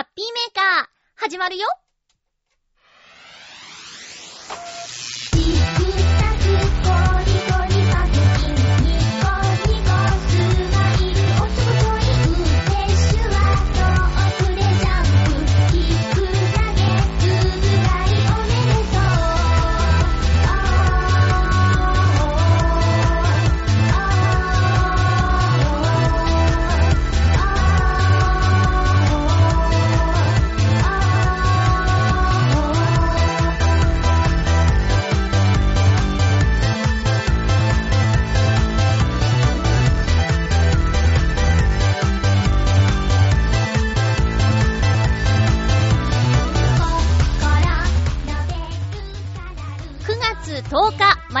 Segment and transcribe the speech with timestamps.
[0.00, 0.86] ハッピーメーカー、
[1.16, 1.66] 始まるよ。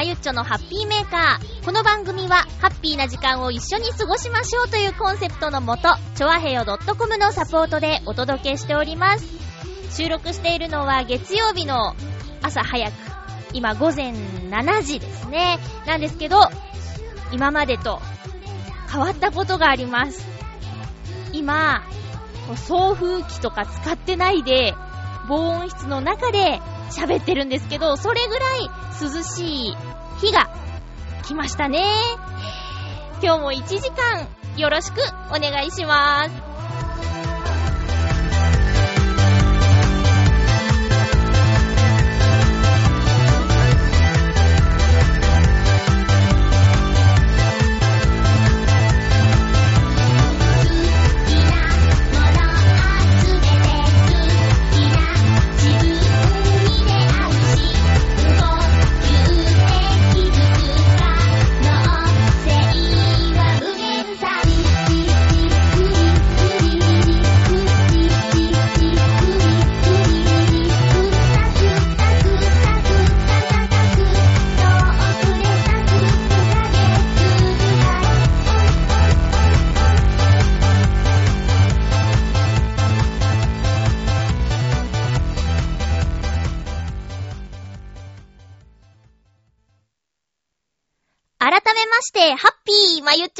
[0.00, 1.62] まゆっちょのハッピーメーカー。
[1.62, 9.26] この番組は、ハッピーな時間を一緒に過ごしましょうというコンセプトのもと、ちょわへよ .com のサポートでお届けしております。
[9.94, 11.94] 収録しているのは月曜日の
[12.40, 12.94] 朝早く、
[13.52, 15.58] 今午前7時ですね。
[15.86, 16.48] なんですけど、
[17.30, 18.00] 今までと
[18.90, 20.26] 変わったことがあります。
[21.34, 21.82] 今、
[22.56, 24.74] 送風機とか使ってないで、
[25.28, 29.76] 防音室の中で喋ってるんですけど、それぐらい涼しい
[30.20, 30.50] 日が
[31.24, 31.82] 来ましたね。
[33.22, 36.49] 今日も1時間よろしくお願いします。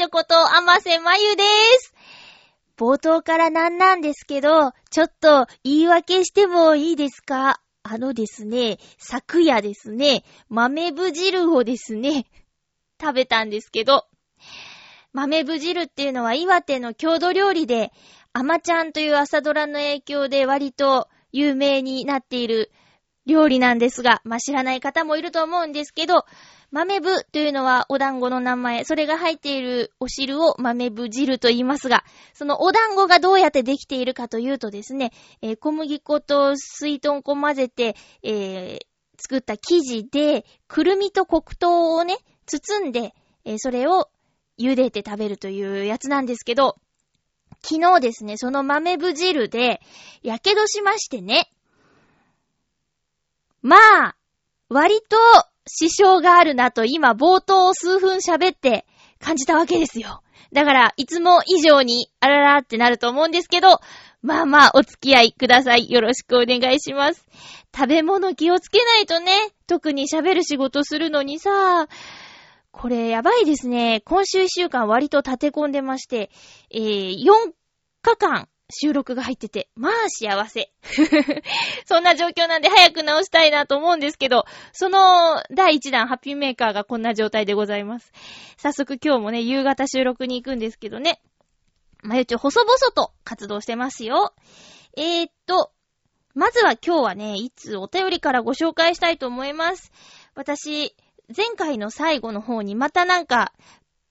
[0.01, 1.43] ピーまゆちょことあませまゆで
[1.79, 1.93] す。
[2.75, 7.61] 冒頭からなんなんですけど、ちょっと言い訳してもいいですか？
[7.83, 12.25] あのですね、昨夜ですね、豆ぶ汁をですね、
[12.99, 14.07] 食べたんですけど、
[15.13, 17.91] 豆ぶ汁っていうのは岩手の郷土料理で、
[18.33, 22.71] あまちゃんという朝ドラの影響で割と有名になっている
[23.25, 26.25] 料理なんですが、まあ、知らない方もいると思うんですけど、
[26.71, 35.11] 豆部というのはお団子の名前、それが入っているお汁を豆部汁と言いますが、そのお団子がどうやってできているかというとですね、
[35.41, 38.85] えー、小麦粉と水豚粉混ぜて、えー、
[39.17, 42.15] 作った生地で、くるみと黒糖をね、
[42.45, 43.13] 包んで、
[43.45, 44.09] えー、それを
[44.57, 46.77] 茹でて食べるというやつなんですけど、
[47.63, 49.81] 昨日ですね、その豆部汁で、
[50.23, 51.51] やけどしましてね。
[53.61, 54.15] まあ、
[54.69, 55.17] 割と
[55.67, 58.85] 支障があるなと今冒頭数分喋って
[59.19, 60.23] 感じたわけですよ。
[60.51, 63.79] だから、いつも以上にあららってなると思うんですけど、
[64.21, 65.89] まあまあお付き合いください。
[65.89, 67.25] よろしくお願いします。
[67.73, 69.31] 食べ物気をつけないとね、
[69.65, 71.87] 特に喋る仕事するのにさ、
[72.71, 74.01] これやばいですね。
[74.05, 76.31] 今週一週間割と立て込んでまして、
[76.69, 77.53] えー、4
[78.01, 80.71] 日間収録が入ってて、まあ幸せ。
[81.85, 88.11] そんな状況なんで早く直したいなと思うんですけど、その第1弾ハッピーメーカーがこんな状態でございます。
[88.57, 91.21] 早速今日もね、夕方収録に行くんですけどね。
[92.03, 94.33] まゆちょ、細々と活動してますよ。
[94.97, 95.71] えー、っと、
[96.33, 99.91] まずは今日はね、いつお便りからご紹介したいと思います。
[100.33, 100.95] 私、
[101.35, 103.53] 前回の最後の方にまたなんか、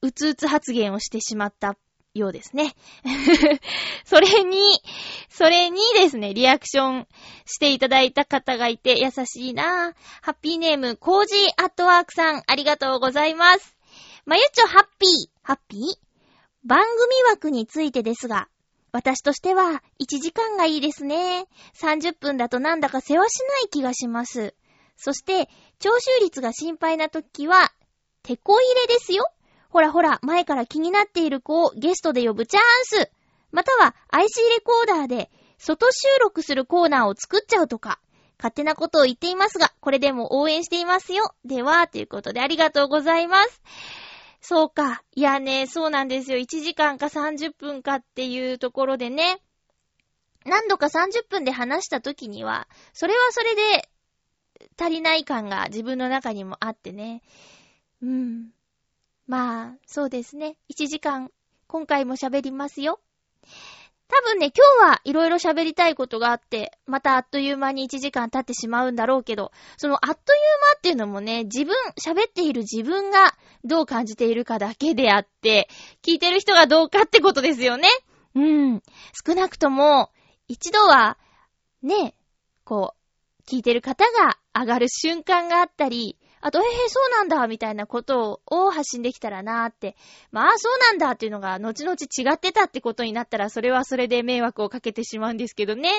[0.02, 1.76] うつうつ発言をしてしまった
[2.14, 2.74] ようですね。
[4.04, 4.58] それに、
[5.28, 7.08] それにですね、リアクション
[7.46, 13.76] していただいた方がいて優しいなぁハッピーネーム、コージーアットワークさん、ありがとうございます。
[14.24, 15.80] まゆちょハッピー、ハッピー？
[16.64, 18.48] 番組枠についてですが、
[18.92, 21.46] 私としては1時間がいいですね。
[21.80, 24.54] 30分だとなんだか忙しない気がします。
[24.96, 25.48] そして、
[25.78, 27.72] 聴取率が心配な時は、
[28.22, 29.24] 手こ入れですよ。
[29.70, 33.10] ほらほら、前から気になっている子をゲストで呼ぶチャンス
[33.52, 38.00] または IC レコーダーで外収録するコーナーを作っちゃうとか、
[38.38, 41.34] 勝手なことを言っていますが、これでも応援していますよ。
[41.44, 43.62] では、ということでありがとうございます。
[44.40, 45.02] そうか。
[45.14, 46.38] いやね、そうなんですよ。
[46.38, 49.42] 1時間か30分かっていうところでね。
[50.46, 53.90] 何度か30分で話した時には、それはそれで
[54.80, 57.22] 足りない感が自分の中にもあってね。
[58.02, 58.50] うん。
[59.30, 60.56] まあ、そうですね。
[60.76, 61.30] 1時間、
[61.68, 62.98] 今回も喋りますよ。
[64.08, 70.40] 多分ね、今日はいろいろ喋りたいことがあって、またあっという間に1時間経ってしまうんだろうけど、そのあっという
[70.72, 75.68] 間っていうのもね、自分、喋っている自分がどう感じているかだけであって、
[76.02, 77.88] 聞いてる人がどうかってことですよね。
[78.34, 78.82] うん。
[79.24, 80.10] 少なくとも、
[80.48, 81.18] 一度は、
[81.84, 82.16] ね、
[82.64, 89.96] こう、聞いてる方が上がる瞬間があったり、あと、ええー、そうなんだ、みたいなことを発信できたらなーって。
[90.32, 95.90] まあ、そうなんだっていうのが、後々違ってたってことになったら、それはそれで迷惑をかけてしまうんですけどね。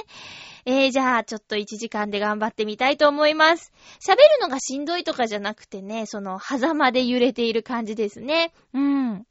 [0.66, 3.72] えー、じゃあ、ちょっと1時間で頑張ってみたいと思います。
[4.00, 8.52] 喋るのがしんどいとかじゃなくてね、その、狭間で揺れている感じですね。
[8.74, 9.28] うん。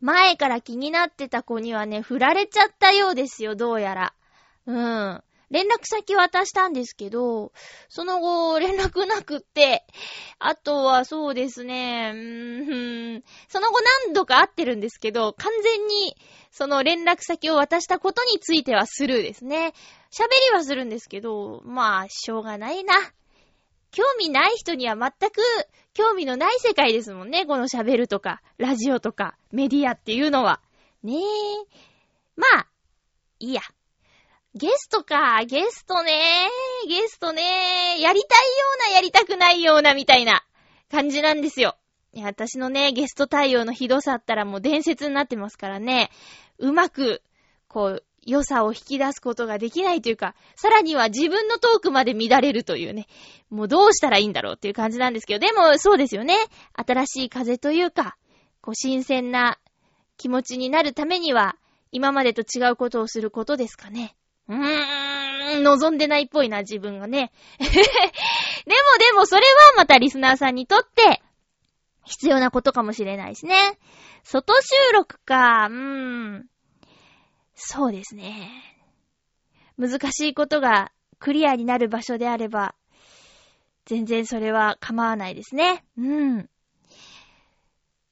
[0.00, 4.12] 前から気になってた子にはね、振られちゃったようですよ、どうやら。
[4.66, 5.22] うん。
[5.50, 7.52] 連絡先渡したんですけど、
[7.88, 9.84] その後、連絡なくって、
[10.38, 16.16] あとはそうですね、うーん、その後何度か会ってるんですけど、完全に、
[16.50, 19.72] その連絡先を渡したことについてはスルーですね。
[20.10, 22.94] 喋りはするんですけど、まあ、しょうがないな。
[23.92, 25.40] 興味ない人には全く
[25.94, 27.46] 興味のない世界ですもんね。
[27.46, 30.60] この喋るとか、ラジオとか、メディアっていうのは。
[31.02, 31.20] ねえ。
[32.36, 32.66] まあ、
[33.38, 33.62] いいや。
[34.56, 36.48] ゲストか、ゲストね、
[36.88, 38.54] ゲストね、やりたいよ
[38.88, 40.46] うな、やりたくないような、みたいな
[40.90, 41.76] 感じなんですよ。
[42.14, 46.10] いや、私のね、ゲスト対応のひどさったらもう伝説になってますからね、
[46.56, 47.22] うまく、
[47.68, 53.08] こう、良さを引き出すことができないというか、さらには自分のトークまで乱れるというね、
[53.50, 56.34] もうどうしたらいいんだろうっていう感じなんですけど、でもそうですよね。
[56.72, 58.16] 新しい風というか、
[58.62, 59.58] こう新鮮な
[60.16, 61.56] 気持ちになるためには、
[61.92, 64.16] 今までと違うことをすることですかね。
[64.48, 67.32] うーん、望んでないっぽいな、自分がね。
[67.58, 69.46] でもでも、それは
[69.76, 71.22] またリスナーさんにとって、
[72.04, 73.78] 必要なことかもしれないしね。
[74.22, 75.74] 外収録か、うー
[76.38, 76.46] ん。
[77.54, 78.50] そうですね。
[79.78, 82.74] 難しいことがクリアになる場所であれば、
[83.86, 85.84] 全然それは構わないですね。
[85.96, 86.50] うん。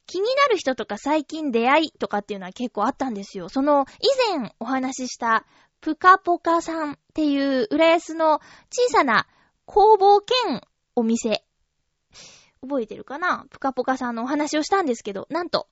[0.06, 3.48] 気になる人とか最近出会いとかっていうのは結構あったんですよ。
[3.48, 5.46] その以前お話しした
[5.80, 8.40] ぷかぽかさんっていう浦安の
[8.70, 9.26] 小さな
[9.64, 10.62] 工房兼
[10.94, 11.44] お店。
[12.62, 13.46] 覚えてるかな？
[13.50, 15.68] ぷかぽかさんのお話をしたんですけど、なんと、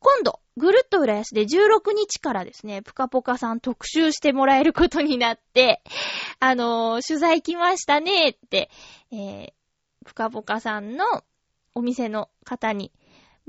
[0.00, 5.82] 今度、ぐるっと浦安で16日からですね、ぷかぽかさん特集してもらえることになって、
[6.40, 8.70] あのー、取材来ましたねって、
[9.12, 9.52] えー、
[10.04, 11.04] ぷかぽかさんの
[11.74, 12.92] お店の方に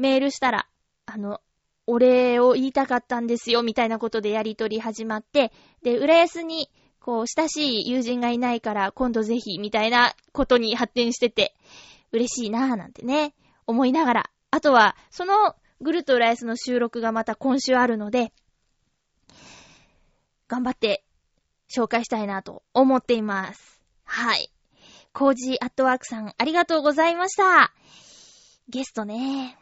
[0.01, 0.68] メールしたら、
[1.06, 1.39] あの、
[1.88, 5.51] お礼を言いたかったんですよ、みたいなことでやりとり始まって、
[5.81, 6.69] で、浦安に、
[7.00, 11.56] こう、親しい友人がいないから、今度ぜひ、みたいなことに発展してて、
[12.12, 13.33] 嬉しいなぁ、なんてね、
[13.65, 14.30] 思いながら。
[14.51, 18.33] あとは、その、ぐるっと浦安の収録がまた今週あるので、
[20.48, 21.03] 頑張って
[21.74, 23.81] 紹介したいなと思っています。
[24.03, 24.51] はい。
[25.13, 27.74] コージーアットワークさん、ありがとうございました。
[28.69, 29.60] ゲストね。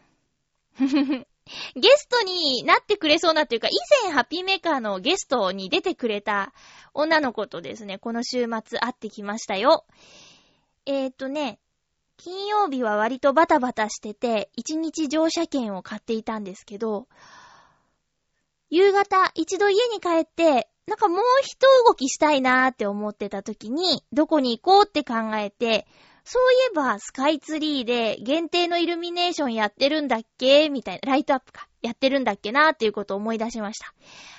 [1.76, 3.72] ゲストになってくれそうなっていうか、以
[4.04, 6.54] 前ハッピーメーカーのゲストに出てくれた
[6.94, 9.86] 女の子とですね、この週末会ってきましたよ。
[10.86, 11.60] えーとね、
[12.18, 17.08] 金曜日は割とバタバタしてて、一日乗車券を買っていたんですけど、
[18.70, 25.88] 夕方一度家に帰って、なんかもう一動きしたいなーって思ってた時に、どこに行こうって考えて、
[26.32, 31.68] そういえば、スカイツリーで限定のイルミネーションやってるんだっけみたいな、ライトアップか。
[31.82, 33.96] やってるんだっけなっていうことを思い出しました。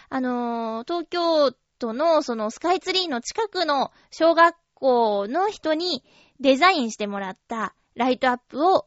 [0.09, 6.05] あのー、東京都のそのスカイツリーの近くの小学校の人に
[6.39, 8.87] デザインしてもらったライトアップを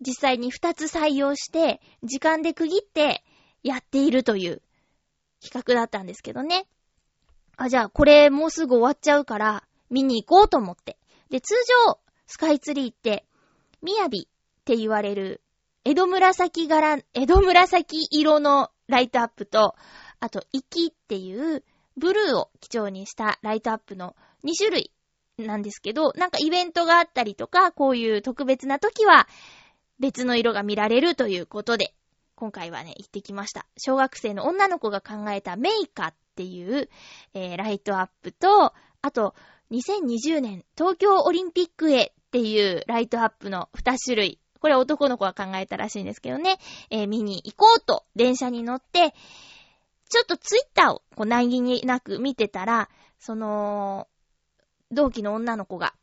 [0.00, 3.24] 実際に2つ採用して、時間で区切って
[3.64, 4.62] やっているという
[5.42, 6.68] 企画だったんですけどね。
[7.56, 10.98] あ、じゃあこれもうすぐ終わっちゃうから見に行こうと思って。
[11.30, 11.54] で、通
[11.86, 13.24] 常、スカイツリーって、
[13.82, 15.40] みやびって言われる、
[15.84, 19.74] 江戸紫柄、江戸紫色のライトアップと、
[20.20, 21.64] あと、粋っていう
[21.96, 24.92] ブルーを基調にしたライトアップの2種類
[25.38, 29.26] なんですけど、なんかイベントがあったりとか、こういう特別な時は
[29.98, 31.94] 別の色が見られるということで、
[32.34, 33.66] 今回はね、行ってきました。
[33.78, 36.90] 小学生の女の子が考えたメイカっていう、
[37.32, 39.34] えー、ライトアップと、あと、
[39.70, 44.38] 2020年東京オリンピックへっていうライトアップの2種類。
[44.60, 46.58] これ男の子が考えたらしいんですけどね。
[46.90, 49.14] えー、見に行こうと電車に乗って、
[50.10, 54.08] ちょっとツイッターをこう、何気になく見てたら、その、
[54.90, 55.94] 同期の女の子が、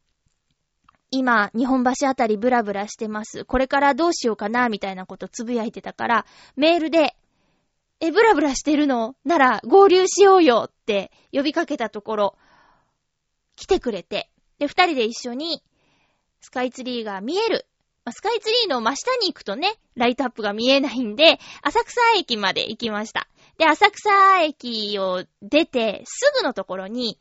[1.12, 3.46] 今、日本橋あたりブラブラしてます。
[3.46, 7.16] これからどうしようかな、みたいなことつぶやいてたから、メールで、
[8.00, 9.16] え、ブラブラしてるの？
[9.24, 12.38] なら合流しようよって呼びかけたところ、
[13.56, 14.30] 来てくれて、
[14.60, 15.64] で、二人で一緒に
[16.46, 17.66] スカイツリーが見える。
[18.12, 23.28] スカイツリーの真下に行くとね、ライトアップが見えないんで、浅草駅まで行きました。
[23.58, 27.20] で、浅草駅を出てすぐのところに、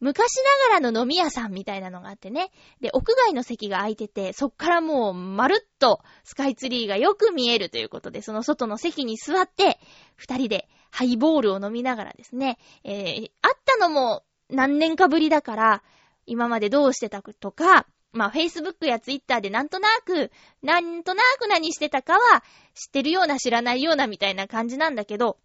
[0.00, 0.38] 昔
[0.68, 2.50] ながらの飲み屋さんみたいなのがあってね。
[2.80, 9.78] で、屋外の席が空いてて、そっからもうまるっとスカイツリーがよく見えるということで、その外の席に座って、
[10.16, 13.30] 二人でハイボールを飲みながらですね、えー、会っ
[13.64, 15.82] たのも何年かぶりだから、
[16.26, 20.30] 今までどうしてたとか、まあ、Facebook や Twitter でなんとなく、
[20.62, 22.44] なんとなく何してたかは
[22.74, 25.38] 知ってるような知らないようなみたいな感じなんだけど、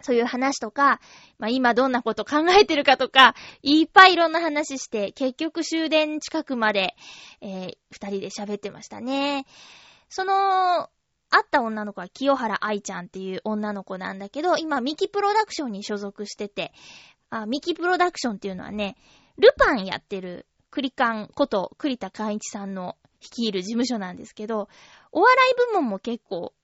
[0.00, 1.00] そういう話とか、
[1.38, 6.94] まあ今どんなこと考えてるかとか、いっぱいいろんな話して、結局終電近くまで、
[7.40, 9.46] えー、二人で喋ってましたね。
[10.08, 10.88] その、
[11.30, 16.72] 会った女の子は清原愛ちゃんっていう女の子なんだけど、今ミキプロダクションに所属してて、
[17.30, 18.96] あ、ミキプロダクションっていうのはね、
[19.38, 24.68] ルパンやってるクリカンこと栗田寛一さんの率いる事務所なんですけど、
[25.12, 26.54] お笑い部門も結構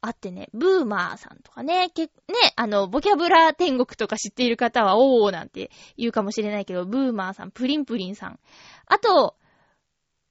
[0.00, 2.10] あってね、ブーマーさんとかね、け、ね、
[2.56, 8.40] あの、ボキャブラ天国とか知っている方は、おーなんて言うかもしれないけど、ブーマーさん、プリンプリンさん。
[8.86, 9.36] あと、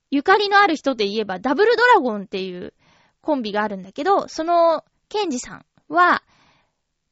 [0.10, 2.74] ゆかりのある人で言えば、ダブルドラゴンっていう
[3.22, 6.24] コンビがあるんだけど、その、ケンジさんは、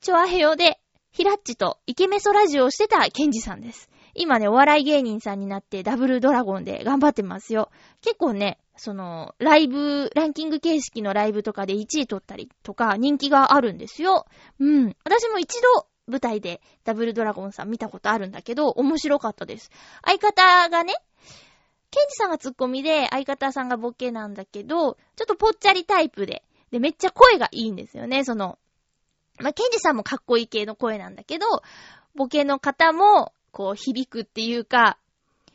[0.01, 0.79] チョアヘヨで、
[1.11, 3.89] ヒラッチとイケメソラジオをしてたケンジさんです。
[4.15, 7.69] 今ね、お笑い芸人さんになってダブルドラゴンで頑張ってますよ。
[8.01, 14.25] 結構ね、その、ライブ、ランキング形式のライブとかで1位取ったりとか人気があるんですよ。
[14.59, 14.95] うん。
[15.03, 19.69] 私も一度舞台でダブルドラゴンさん見たことあるんだけど、面白かったです。
[20.03, 20.95] 相方がね、
[21.91, 28.57] ケンジさんがツッコミで、相方さんがボケなんだけど、ちょっとぽっちゃりタイプで、で、めっちゃ声がいいんですよね、その、
[29.39, 31.45] まあ、ケンジさんもかっこいい系の声なんだけど、
[32.15, 34.97] ボケの方も、こう響くっていうか、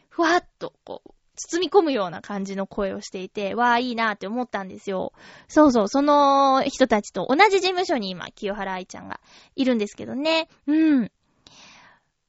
[0.09, 5.13] ふわっとこう、包み込むような感じの声をしていて、わあ、いいなって思ったんですよ。
[5.49, 9.21] そうそう、その人たちと同じ事務所に今、清原愛ちゃんが
[9.55, 10.49] いるんですけどね。
[10.67, 11.13] うん。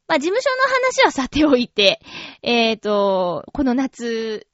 [0.07, 2.01] まあ、事務所の話はさておいて、
[2.41, 4.47] えっ、ー、と、この夏、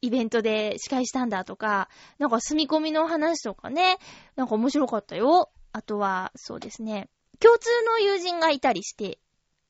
[0.00, 1.88] イベントで司会したんだとか、
[2.18, 3.98] なんか住み込みの話とかね、
[4.34, 5.50] なんか面白かったよ。
[5.70, 9.18] あとは、そうですね、共通の友人がいたりして、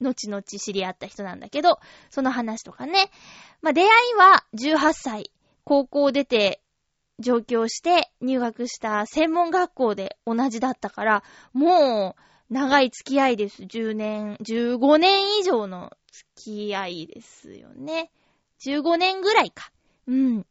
[0.00, 1.78] 後々知り合った人なんだけど、
[2.10, 3.10] その話とかね。
[3.62, 5.30] まあ、出会いは18歳、
[5.64, 6.60] 高校出て
[7.18, 11.22] 上京して入学した専門学校で同じだったから、
[11.52, 12.16] も
[12.50, 13.62] う長い付き合いです。
[13.62, 18.10] 10年、15年以上の付き合いですよね。
[18.60, 19.70] 15年ぐらいか。
[20.06, 20.46] うん。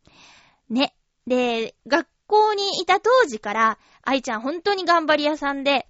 [0.70, 0.96] ね。
[1.28, 5.88] で、学校にいた当時から、愛ちゃん本当に頑張り屋さんで、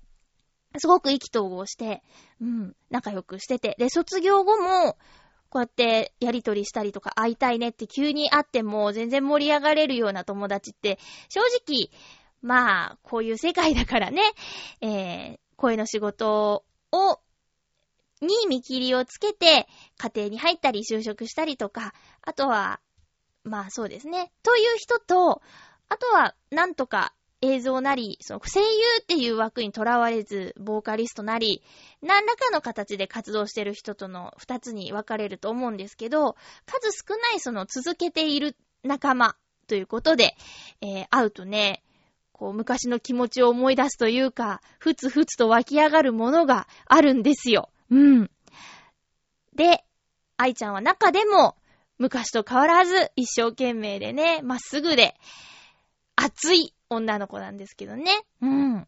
[0.78, 2.04] すごく意気投合して、
[2.42, 3.76] うん、仲良くしてて。
[3.78, 4.98] で、卒業後も、
[5.50, 10.98] こうやってやりとりしたりとか会いたいねって急に会っても全然盛り上がれるような友達って、
[11.30, 11.92] 正直、
[12.42, 14.22] まあ、こういう世界だからね、
[14.82, 17.20] えー、声の仕事を、
[18.22, 22.80] に見切りをつけて、家庭に入ったり就職したりとか、あとは、
[23.44, 24.32] まあそうですね。
[24.42, 25.42] という人と、
[25.90, 28.66] あとは、なんとか映像なり、その声優
[29.02, 31.62] っていう枠にとらわれず、ボーカリストなり、
[32.02, 39.36] 何らかの形で活動してる人との二つに分かれると思うんですけど、数少ないその続けている仲間
[39.68, 40.36] ということで、
[40.82, 41.84] えー、会うとね、
[42.32, 47.70] こう昔の気持ちを思い出すというか、ふつふつと湧き上がるものがあるんですよ。
[47.92, 48.32] うん。
[49.54, 49.84] で、
[50.38, 51.58] 愛ちゃんは中でも、
[52.00, 55.16] 昔と変わらず一生懸命でね、まっすぐで、
[56.16, 58.12] 熱い女の子なんですけどね。
[58.42, 58.88] うん。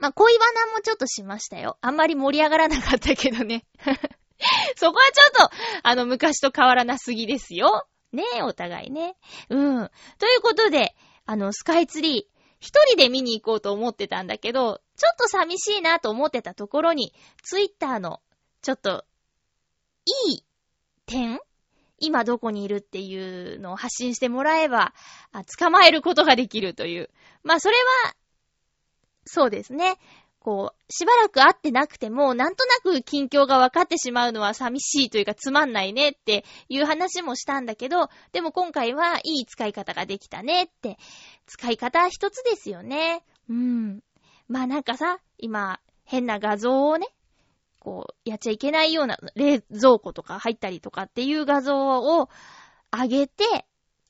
[0.00, 1.78] まあ、恋バナもちょっとしましたよ。
[1.80, 3.64] あんまり盛り上がらなかったけどね。
[4.76, 7.86] そこはちょっと、あの、昔と変わらなすぎですよ。
[8.12, 9.16] ねえ、お互いね。
[9.48, 9.90] うん。
[10.18, 10.94] ということで、
[11.24, 18.20] あの、スカイツリー、一人で見に行こうと思ってたんだけど、ちょっと寂しいなと思ってたところに、ツイッターの、
[18.60, 19.04] ちょっと、
[20.26, 20.44] いい
[21.06, 21.40] 点
[22.02, 24.92] 今どこにいるっていうのを発信してもらえば、
[25.58, 27.10] 捕まえることができるという。
[27.44, 28.14] まあそれは、
[29.24, 29.96] そうですね。
[30.40, 40.98] こう、しばらく会ってなくても、なんとなく近況が分かってしまうのは寂しいというかつまんないねっていう話もしたんだけど、でも今回はいい使い方ができたねって、
[41.46, 43.22] 使い方一つですよね。
[43.48, 44.02] うん。
[44.48, 47.06] まあなんかさ、今、変な画像をね、
[47.82, 52.28] こう、やっちゃいけないような冷蔵庫とか入ったりとかっていう画像を
[52.92, 53.66] 上げて、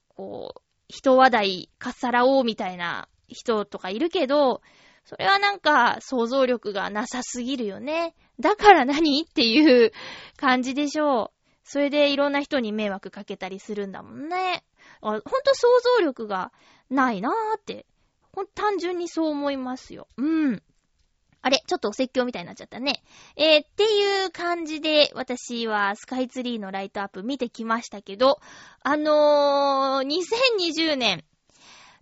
[0.08, 4.60] こう、人話題かっさらおうみたいな人とかいるけど、
[5.06, 8.14] それはなんか想像力がなさすぎるよね。
[8.38, 9.92] だから何っていう
[10.36, 11.48] 感じでしょう。
[11.64, 14.64] それでいろんな人に迷惑かけたりするんだもんね。
[15.00, 15.66] ほんと想
[15.98, 16.52] 像力が
[16.90, 17.86] ないなーって。
[18.34, 20.08] ほん単純にそう思いますよ。
[20.18, 20.62] うん。
[21.42, 23.02] あれちょっとお説教みたいになっちゃったね。
[23.36, 28.38] えー、っていう感じで、私はスカイツリーのライトアップ見てきましたけど、
[28.82, 31.24] あのー、2020年、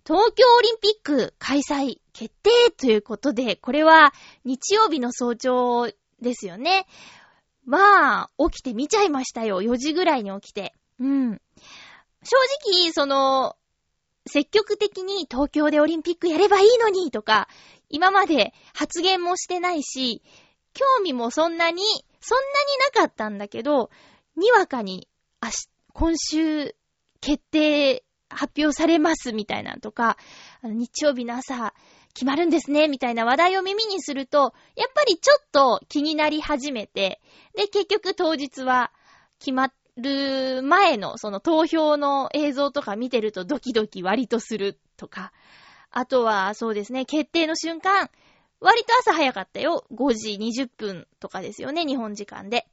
[0.05, 4.13] 東京オリンピック開催決定ということで、これは
[4.45, 6.85] 日曜日の早朝ですよね。
[7.65, 9.61] まあ、起きて見ちゃいましたよ。
[9.61, 10.73] 4時ぐらいに起きて。
[10.99, 11.41] うん。
[12.23, 12.35] 正
[12.71, 13.55] 直、その、
[14.27, 17.47] 積極的に東京でオリンピックやればいいのにとか、
[17.91, 20.23] 今まで発言もしてないし、
[20.73, 21.83] 興味もそんなに、
[22.19, 23.89] そんなになかったんだけど、
[24.35, 25.07] にわかに、
[25.39, 26.75] あし、今週、
[27.19, 30.17] 決定、発表されますみたいなとか、
[30.63, 31.73] 日曜日の朝、
[32.13, 37.21] 決まるんですね、みたいな話題を耳にすると、やっぱりちょっと気になり始めて、
[37.55, 38.91] で、結局当日は
[39.39, 45.31] 決まる前のその投票の映像とか見てるとドキドキ割とするとか、
[45.91, 48.09] あとはそうですね、決定の瞬間、
[48.59, 49.85] 割と朝早かったよ。
[49.91, 52.67] 5時20分とかですよね、日本時間で。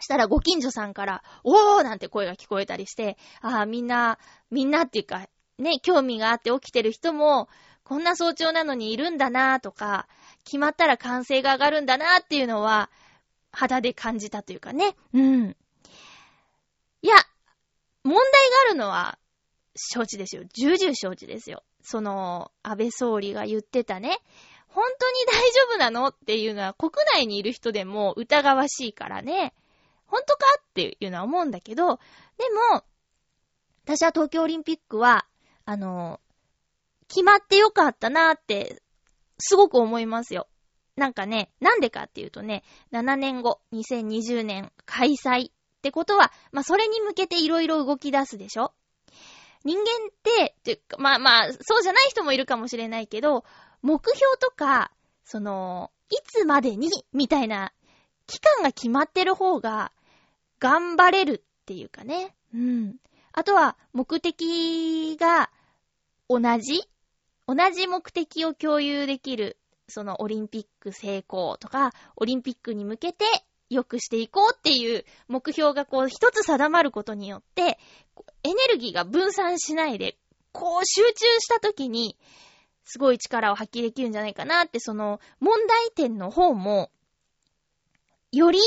[0.00, 4.18] したらご近所さんから、おーなんて声が聞こえたりして、ああ、みんな、
[4.50, 7.48] みんなっていうか、ね、興味があって起きてる人も、
[7.84, 10.08] こんな早朝なのにいるんだなーとか、
[10.44, 12.90] 決まったら歓声が上がるんだなーっていうのは、
[13.52, 14.96] 肌で感じたというかね。
[15.12, 15.56] うん。
[17.02, 17.14] いや、
[18.02, 18.28] 問題が
[18.70, 19.18] あるのは、
[19.76, 20.44] 承知ですよ。
[20.54, 21.62] 重々承知ですよ。
[21.84, 24.18] その、安倍総理が言ってたね、
[24.68, 29.54] 本当に大丈夫なのっていうのは国内にいる人でも疑わしいからね。
[30.06, 31.96] 本当かっていうのは思うんだけど、
[32.38, 32.82] でも、
[33.84, 35.26] 私は東京オリンピックは、
[35.64, 36.20] あの、
[37.08, 38.82] 決まってよかったなーって、
[39.38, 40.48] すごく思いますよ。
[40.96, 48.72] なんかね、なんでかっていうとね、7年後、2020年開催ってことは、まあ、それに向けていろいろ動き出すでしょ
[49.64, 53.44] 人間って、ってまあまあ、そうじゃない人もいるかもしれないけど、
[53.82, 54.90] 目標とか、
[55.24, 57.72] その、いつまでに、みたいな、
[58.26, 59.92] 期間が決まってる方が、
[60.60, 62.34] 頑張れるっていうかね。
[62.54, 62.96] うん。
[63.32, 65.50] あとは、目的が、
[66.28, 66.82] 同じ？
[67.46, 73.26] 同じ目的を共有できる、そのオリンピック成功とか、オリンピックに向けて
[73.68, 77.78] 良くしていこうっていう目標がこう一つ定まることによって、
[78.42, 80.16] エネルギーが分散しないで、
[80.52, 82.16] こう集中した時に、
[82.84, 86.90] すごい力を発揮できるんじゃないかなって、その問題点の方も、
[88.30, 88.60] より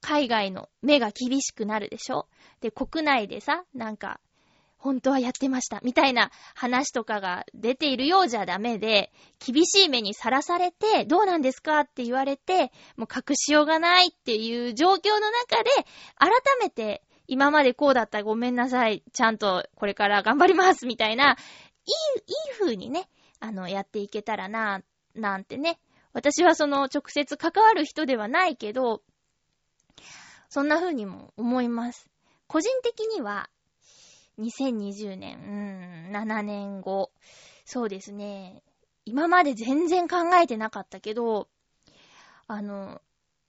[0.00, 2.26] 海外の目が厳しくなるでしょ？
[2.60, 4.20] で、国内でさ、なんか、
[4.78, 5.80] 本当はやってました。
[5.82, 15.70] みたいな話とかが出ているようじゃダメで、厳しい目にさらされて、どうなんですかって言われて、もう隠しようがないっていう状況の中で、
[16.18, 19.02] 改めて、今までこうだったらごめんなさい。
[19.12, 23.08] ちゃんとこれから頑張りますみたいな、いい、いい風にね、
[23.40, 24.82] あの、やっていけたらな、
[25.14, 25.78] なんてね。
[26.12, 29.02] 私はその直接関わる人ではないけど、
[30.48, 32.08] そんな風にも思います。
[32.46, 33.50] 個人的には、
[34.38, 37.10] 2020年、うん、7年後。
[37.64, 38.62] そうですね。
[39.04, 41.48] 今まで全然考えてなかったけど、
[42.46, 43.00] あの、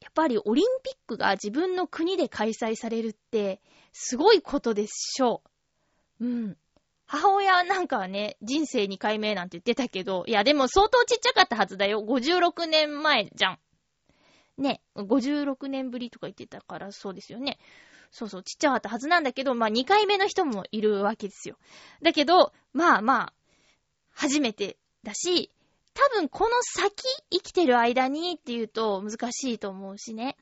[0.05, 3.59] やっぱりオリンピックが自分の国で開催されるって、
[3.91, 5.41] すごいことでしょ
[6.19, 6.25] う。
[6.25, 6.57] うん。
[7.07, 12.03] 母親なんかはね、人生2回目なんて言ってたけど、いやでも相当ちっちゃかったはずだよ。
[12.03, 13.59] 56年前じゃん。
[14.59, 17.57] ね、56年ぶりとか言ってたからそうですよね。
[18.11, 21.57] そうそう、ちっちゃかったはずなんだけど、まあ2回目の人もいるわけですよ。
[22.03, 23.33] だけど、まあまあ、
[24.11, 25.51] 初めてだし、
[25.95, 26.91] 多分この先
[27.31, 30.35] 生きてる間にっていうと難しいと思うしね。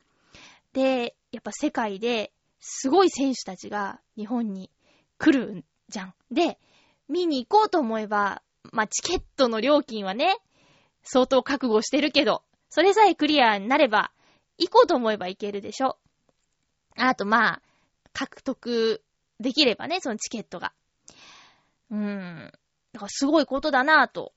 [0.72, 4.68] で、やっぱ世界ですごい選手たちが日本に
[5.16, 6.14] 来るんじゃん。
[6.32, 6.58] で、
[7.08, 10.38] 見に行こうと思えば、まあチケットの料金はね、
[11.04, 14.10] 相当覚悟してるけど、それさえクリアになれば、
[14.58, 15.98] 行こうと思えば行けるでしょ。
[16.96, 17.62] あと、まあ、
[18.12, 19.02] 獲得
[19.38, 20.72] できればね、そのチケットが。
[21.90, 22.52] うーん。
[22.92, 24.32] だからすごいことだなぁと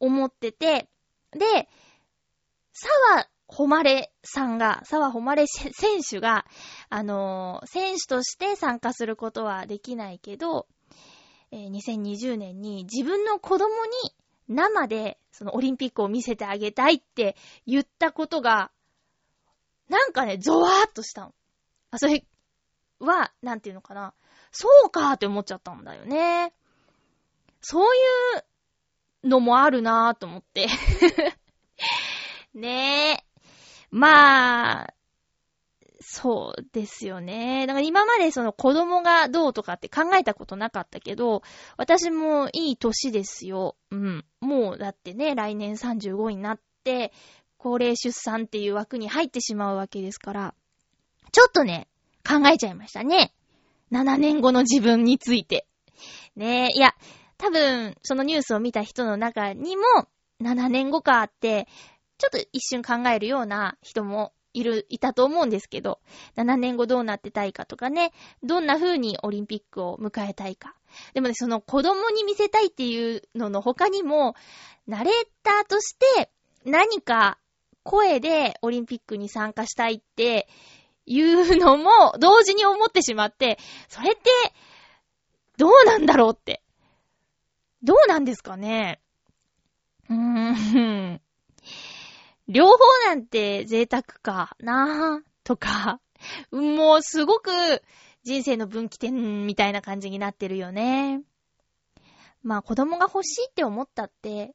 [0.00, 0.88] 思ってて、
[1.32, 1.68] で、
[2.72, 6.46] 沢誉れさんが、沢誉れ選手が、
[6.88, 10.66] あのー、選手として参加することはできないけど、
[11.50, 13.92] えー、2020年に自分の子供に
[14.48, 18.70] 生でそのオリンピックを見せてあげたいって言ったことが
[19.88, 21.34] なんかね、ゾワーっとしたの。
[21.90, 22.24] あ、それ
[23.00, 24.14] は、なんていうのかな。
[24.50, 26.52] そうかーって思っちゃったんだよね。
[27.60, 27.98] そうい
[28.38, 28.44] う
[29.24, 30.68] のもあるなーと思って。
[32.54, 33.24] ねえ。
[33.90, 34.94] まあ、
[36.00, 37.66] そうですよね。
[37.66, 41.42] だから今までその子供がどうとかって考えたことなかったけど、
[41.76, 43.76] 私もいい歳ですよ。
[43.90, 44.24] うん。
[44.40, 47.12] もうだってね、来年35になって、
[47.56, 50.54] 高齢出産っていう枠に入ってしまうわけですから、
[51.32, 51.88] ちょっとね、
[52.28, 53.32] 考えちゃいましたね。
[53.90, 55.66] 7年後の自分について。
[56.36, 56.94] ねえ、いや、
[57.38, 59.82] 多分、そのニュースを見た人の中にも、
[60.42, 61.68] 7年後かって、
[62.18, 66.00] ちょっと一瞬考えるような人もいる、いたと思うんですけど、
[66.36, 70.74] 7年後どうなってたいかとかね、どんな風にオリンピックを迎えたいか。
[71.12, 74.34] でもね、その子供に見せたいっていうのの他にも、
[74.86, 76.30] ナレーターとして
[76.64, 77.38] 何か
[77.82, 80.48] 声でオリンピックに参加したいって
[81.06, 84.30] いうのも同時に思ってしまって、それって
[85.56, 86.63] どうなんだろうって。
[87.84, 89.00] どうなんですかね？
[90.08, 91.20] うーん。
[92.48, 96.00] 両方なんて贅沢かなぁ、とか、
[96.50, 97.50] もうすごく
[98.22, 101.22] 人生の分岐点みたいな感じになってるよね。
[102.42, 104.54] まあ子供が欲しいって思ったって、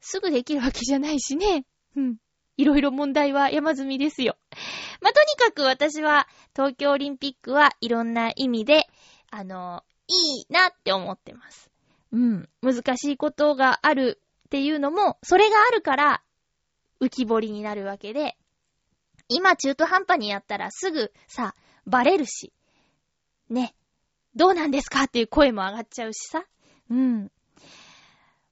[0.00, 1.64] すぐできるわけじゃないしね。
[1.96, 2.16] うん。
[2.58, 4.36] いろいろ問題は山積みですよ。
[5.00, 8.86] まあ、とにかく私は東京オリンピックはいろんな意味で、
[9.30, 11.67] あの、いいなって思ってます。
[12.12, 12.48] うん。
[12.62, 16.22] 難しいことがあるっていうのも、それがあるから
[17.00, 18.36] 浮き彫りになるわけで、
[19.28, 21.54] 今中途半端にやったらすぐさ、
[21.86, 22.52] バレるし、
[23.50, 23.74] ね、
[24.34, 26.44] どうなんですかっていう声も上がっちゃうしさ。
[26.90, 27.30] うん。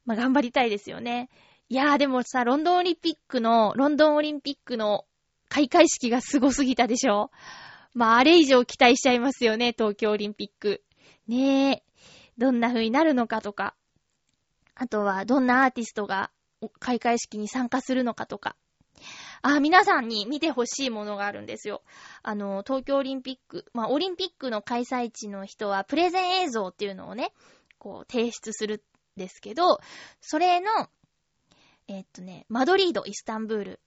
[0.05, 1.29] まあ、頑張りたいですよね。
[1.69, 5.05] いやーでもさ、ロンドンオリンピックの、ロンドンオリンピックの
[5.49, 7.31] 開会式がすごすぎたでしょ
[7.95, 10.83] まあ、あれ以上期待しちゃいますよね、東京オリンピック。
[11.27, 11.86] ねえ。
[12.39, 13.75] どんな風になるのかとか。
[14.75, 16.31] あとは、どんなアーティストが
[16.79, 18.57] 開会式に参加するのかとか。
[19.43, 21.83] あ、皆さんに見てほしいものがあるんですよ。
[22.23, 27.33] あの、東京オリンピック、まあ、オリンピックの開催地の人は、プレゼン映像っていうのをね、
[27.79, 28.83] こう、提出する
[29.17, 29.81] んですけど、
[30.21, 30.89] それの、
[31.89, 33.81] えー、っとね、マドリード、イスタンブール、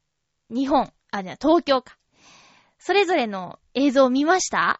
[0.50, 1.98] 日本、あ、じゃ東京か。
[2.80, 4.80] それぞれの映像を見ました？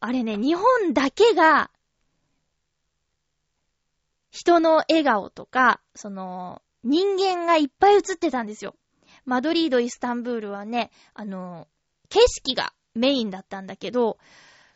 [0.00, 1.70] あれね、日本だけが、
[4.30, 8.74] 人の笑顔とか、その、人間がいっぱい映ってたんですよ。
[9.24, 11.68] マドリード、イスタンブールはね、あの、
[12.08, 14.18] 景色がメインだったんだけど、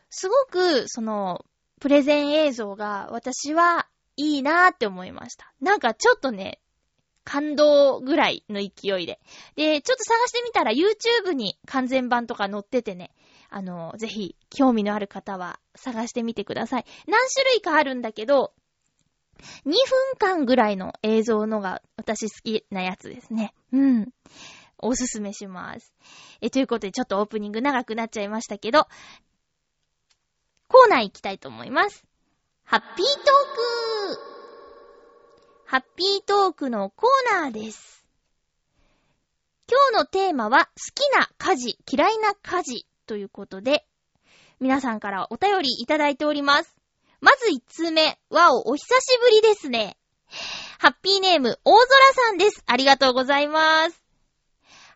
[0.09, 1.45] すごく、その、
[1.79, 5.53] プレゼン映像が私はいいなーって思いました。
[5.59, 6.59] なんかちょっとね、
[7.23, 9.19] 感動ぐらいの勢いで。
[9.55, 13.11] で、ちょっと探してみたら YouTube に完全版とか載っててね、
[13.49, 16.85] あの、ぜひ興味のある方は探してみてください。
[17.07, 18.53] 何種類かあるんだけど、
[19.65, 19.75] 2分
[20.17, 23.53] 間ぐらいの映像のが私好きなやつですね。
[23.71, 24.13] うん。
[24.77, 25.93] おすすめします。
[26.41, 28.87] え、ということでちょっとオープニング長くなっちゃいましたけど、
[30.67, 32.05] コーナー行きたいと思います。
[32.65, 34.33] ハッピートーク
[35.65, 38.05] ハッピートークのコーナーです。
[39.69, 43.85] 今日のテーマは好きな家事、嫌いな家事ということで、
[44.59, 46.72] 皆さんからお便りいただいております。
[47.23, 48.19] まず1通目。
[48.29, 49.95] わお、お久しぶりですね。
[50.77, 52.61] ハッピーネーム、大空さんです。
[52.67, 54.03] ありがとうございます。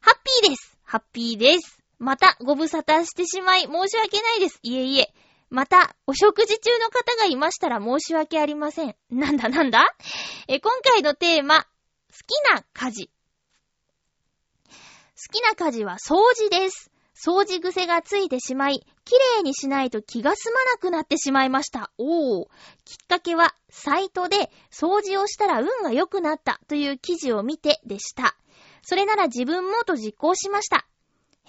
[0.01, 0.77] ハッピーです。
[0.83, 1.79] ハッピーです。
[1.99, 4.59] また、ご無沙汰してしまい、申し訳ないです。
[4.61, 5.13] いえいえ。
[5.49, 8.95] また、お食事中の方がいましたら申し訳ありません。
[9.09, 9.95] なんだなんだ？
[10.49, 11.67] え、今回のテーマ、好
[12.27, 13.09] きな家事。
[14.69, 14.73] 好
[15.31, 16.91] きな家事は掃除です。
[17.15, 21.91] 掃除癖がついてしまい、綺麗にしないと気が済まなくなってしまいました。
[21.97, 22.47] おー。
[22.83, 28.35] きっかけは、サイトで掃除をしたら運が良くなったという記事を見てでした。
[28.81, 30.85] それなら自分もと実行しました。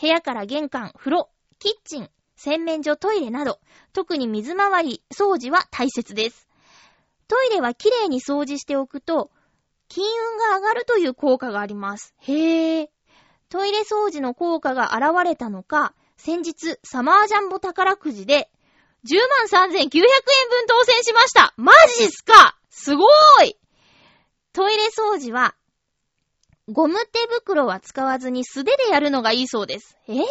[0.00, 3.58] 部屋から玄関、風呂、キッチン、洗面所、トイレなど、
[3.92, 6.46] 特に水回り、掃除は大切です。
[7.26, 9.32] トイレは綺麗に掃除しておくと、
[9.88, 12.14] 金運が上がるという効果があります。
[12.20, 12.88] へー。
[13.48, 18.50] トイレ掃除の効果が現れたのか、先日、サマージャンボ宝くじで、
[19.08, 19.16] 10
[19.52, 22.58] 万3900円分当選しましたマジっすか？
[22.68, 23.56] すごーい
[24.52, 25.54] トイレ掃除は、
[26.66, 29.96] ゴム手袋は使わずに素手でやるのがいいそうです。
[30.08, 30.22] えぇ、ー、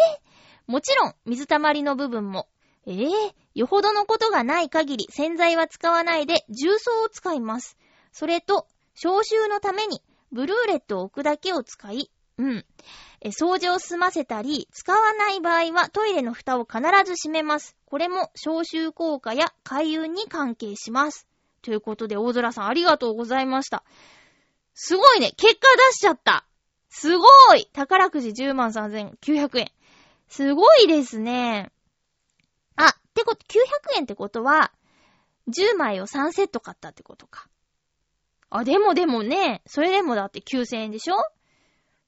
[0.68, 2.50] もちろん、水たまりの部分も。
[2.86, 3.10] えぇ、ー、
[3.56, 7.78] よほどのことがない限り洗剤は使わないで重曹を使います。
[8.12, 12.66] それと、消臭のためにブルーレットを置くだけを使い、うん。
[13.22, 17.76] え、掃除を済ませたり、使わない場合はトイレの蓋を必ず閉めます。
[17.86, 21.28] これも消臭効果や開運に関係します。
[21.62, 23.84] ということで、大空さんありがとうございました。
[24.74, 26.46] すごいね結果出しちゃった
[26.90, 29.72] すごい宝くじ10万3900円。
[30.28, 31.72] すごいですね。
[32.76, 34.72] あ、ってこと、900円ってことは、
[35.48, 37.48] 10枚を3セット買ったってことか。
[38.50, 41.16] あ、でもでもね、それでもだって9000円でしょ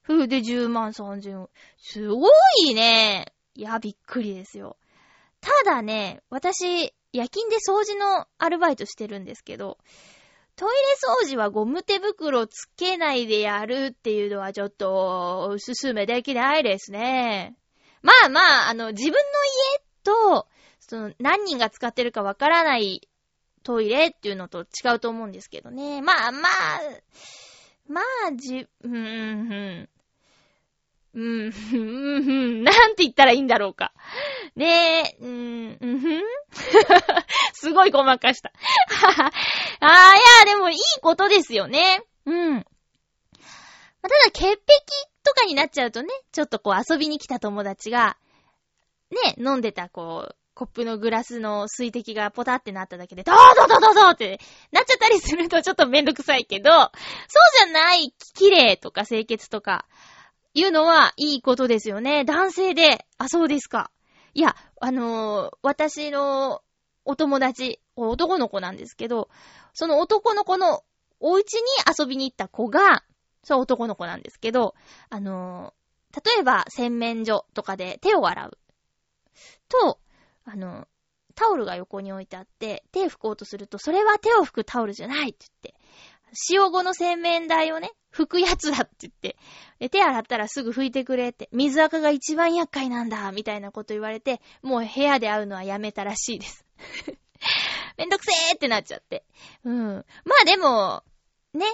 [0.02, 1.48] ふうで10万3000円。
[1.78, 2.28] すご
[2.64, 3.32] いね。
[3.54, 4.76] いや、びっくりですよ。
[5.40, 9.78] ただね、私、夜勤で掃除のアルバイトしてるんですけど、
[10.56, 17.56] トイレ掃除はゴム手袋つけないでやるっていうのはちょっと、おすすめできないですね。
[18.02, 20.48] まあまあ、あの、自分の家と、
[20.80, 23.08] その、何人が使ってるかわからない
[23.62, 26.02] トイレっていうのと違うと思うんですけどね。
[26.02, 26.52] まあまあ、
[27.90, 29.88] まあ、じ、うーん、
[31.12, 31.78] うん、うん、う
[32.22, 33.92] ん、なんて言ったらいいんだろうか。
[34.54, 36.22] ねえ、うん、うん、ふん
[37.52, 38.52] すごいごまかした。
[38.94, 39.32] あ
[39.80, 42.04] あ、いや、でもいいことですよね。
[42.26, 42.62] うん。
[44.02, 44.62] ただ、潔癖
[45.24, 48.16] とかになっちゃうとね、ちょっとこう遊びに来た友達が、
[49.10, 54.40] ね、飲んでたこう、コップのグラスの水滴がポタってなっただけで、ドードドドドって
[54.72, 56.90] なっちゃったりするとちょっとめんどくさいけど、そう
[57.66, 59.86] じゃない、綺麗とか清潔とか、
[60.52, 62.24] いうのはいいことですよね。
[62.24, 63.90] 男性で、あ、そうですか。
[64.34, 66.62] いや、あのー、私の
[67.04, 69.28] お友達、男の子なんですけど、
[69.74, 70.82] その男の子の
[71.20, 71.62] お家に
[71.98, 73.04] 遊びに行った子が、
[73.44, 74.74] そう男の子なんですけど、
[75.08, 78.58] あのー、例えば洗面所とかで手を洗う。
[79.68, 80.00] と、
[80.52, 80.88] あの、
[81.34, 85.80] タオルが横に置いてあって、手拭こうとすると、それは手を拭くタオルじゃないって言って、
[86.32, 89.36] 使用後の洗面台をね、拭くやつだって言って、
[89.88, 96.64] 手洗ったらすぐ拭いてくれって、水垢が一番厄介なんだ、みたいなこと言われて、もう部屋で会うのはやめたらしいです。
[97.96, 99.24] めんどくせーってなっちゃって。
[99.64, 100.04] うん。
[100.24, 101.04] まあでも、
[101.54, 101.66] ね。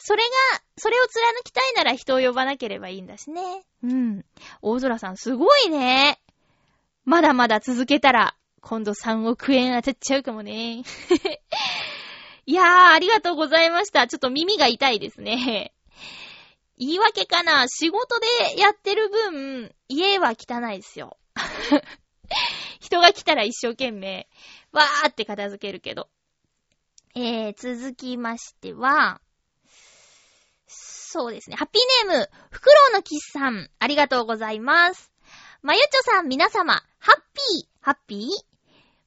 [0.00, 0.30] それが、
[0.76, 3.64] それを貫きたいなら人を呼ばなければいいんだしね。
[3.82, 4.24] うん。
[4.62, 6.20] 大空さんすごいね。
[7.08, 10.82] まだまだ続けたら、今度3億円当たっちゃうかもね。
[12.44, 14.06] いやー、ありがとうございました。
[14.06, 15.72] ちょっと耳が痛いですね。
[16.76, 21.16] 言い訳かな仕事でやってる分、家は汚いですよ。
[22.78, 24.28] 人が来たら一生懸命、
[24.70, 26.10] わーって片付けるけど。
[27.14, 29.22] えー、続きましては、
[30.66, 31.56] そうですね。
[31.56, 35.10] ハッピーネーム、フクロウのキスさん、ありがとうございます。
[35.60, 38.28] まゆちょさん、皆様、ハッピー、ハッピー？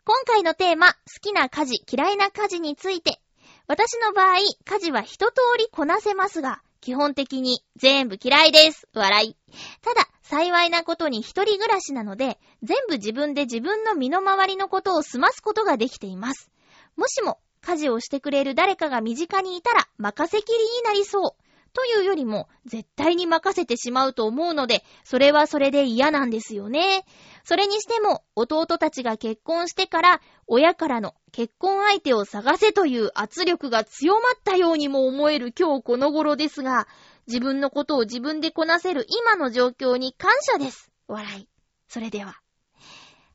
[0.04, 3.22] 今回のテーマ、好きな家事、嫌いな家事について、
[3.68, 8.86] 私の場合、家事は一通りこなせますが、基本的に全部嫌いです。
[8.94, 9.38] 笑い。
[9.82, 16.52] ただ、幸いなことに一人暮らしなので、全部自分で自分の身の回りのことを済ますことができています。
[16.98, 21.51] もしも、家事をしてくれる誰かが身近にいたら、任せきりになりそう。
[21.74, 27.06] というよりも、絶対に任せてしまうと思うので、それはそれで嫌なんですよね。
[27.44, 36.88] それにしても、弟たちが結婚してから、親からの結婚相手を探せという圧力が強まったようにも思える今日この頃ですが、
[37.28, 40.92] 自分のことを自分でこなせる今の状況に感謝です。
[41.08, 41.48] 笑い。
[41.88, 42.42] それでは。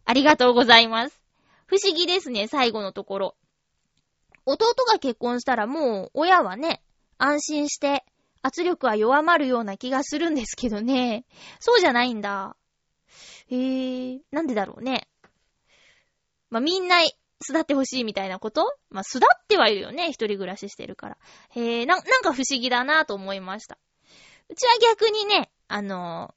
[0.05, 1.21] ありがとうございます。
[1.67, 3.37] 不思議ですね、最後のところ。
[4.45, 6.81] 弟が結婚したらもう親はね、
[7.19, 8.05] 安心して
[8.47, 11.25] 圧力は弱まるような気がするんですけどね。
[11.61, 12.57] そうじゃないんだ。
[13.49, 15.09] へー、なんでだろうね。
[16.51, 16.97] まあ、みんな、
[17.43, 18.65] 巣立ってほしいみたいなこと？
[18.89, 20.09] まあ、巣立ってはいるよね。
[20.09, 21.19] 一人暮らししてるから。
[21.51, 23.77] へー、な、なんか不思議だなと思いました。
[24.49, 26.35] うちは逆にね、あの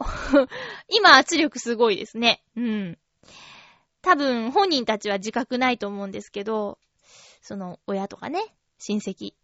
[0.00, 0.48] ー、
[0.88, 2.42] 今圧力すごいですね。
[2.56, 2.98] うん。
[4.02, 6.78] 多分本人たちは自覚ないと思うんですけど、
[7.42, 8.40] その親とかね、
[8.78, 9.34] 親戚。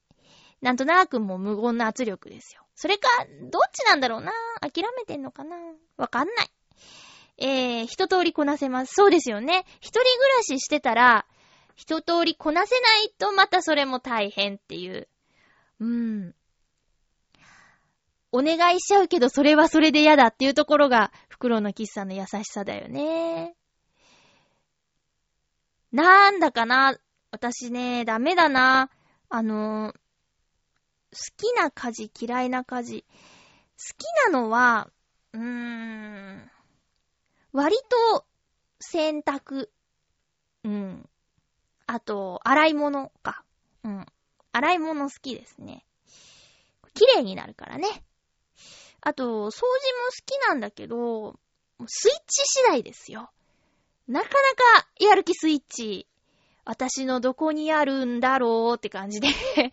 [0.66, 2.66] なんとなくもう無言な圧力ですよ。
[2.74, 3.08] それか、
[3.40, 5.56] どっちなんだろうな諦めてんのかな
[5.96, 6.48] わかんない。
[7.38, 8.92] えー、一通りこなせます。
[8.96, 9.64] そうですよね。
[9.78, 11.24] 一人暮らししてたら、
[11.76, 15.06] 一通りこなせないとまたそれも大変っていう。
[15.78, 16.34] うん。
[18.32, 23.54] お願いしちゃうけど、それはそれで嫌だっていうところが、袋の喫茶の優しさだよね。
[25.92, 26.98] なんだかな。
[27.30, 28.90] 私ね、ダメだな。
[29.28, 30.05] あのー、
[31.16, 33.04] 好きな家事、嫌いな家事。
[33.78, 34.90] 好きなのは、
[35.32, 36.50] うーん、
[37.52, 37.76] 割
[38.12, 38.26] と
[38.80, 39.70] 洗濯。
[40.64, 41.08] うん。
[41.86, 43.44] あと、洗い物か。
[43.82, 44.06] うん。
[44.52, 45.86] 洗い物好きですね。
[46.94, 48.04] 綺麗になるからね。
[49.00, 49.60] あと、掃除も好
[50.26, 51.38] きなんだけど、
[51.86, 53.30] スイッチ次第ですよ。
[54.08, 54.32] なかな
[54.82, 56.06] かやる気スイッチ、
[56.66, 59.70] 私のどこにあるんだろうって感じで 入ら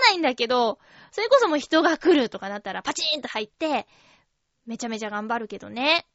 [0.00, 0.78] ないんだけど、
[1.10, 3.86] それこそもう人が来るとかなったらパチーンと入って、
[4.64, 6.06] めちゃめちゃ頑張るけどね。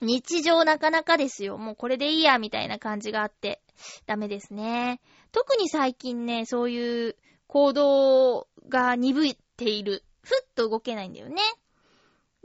[0.00, 1.58] 日常なかなかですよ。
[1.58, 3.60] もうこれでいいや、みたいな感じがあって、
[4.06, 5.00] ダメですね。
[5.30, 10.02] 特に最近ね、そういう行動が鈍っている。
[10.22, 11.36] ふっと動けないんだよね。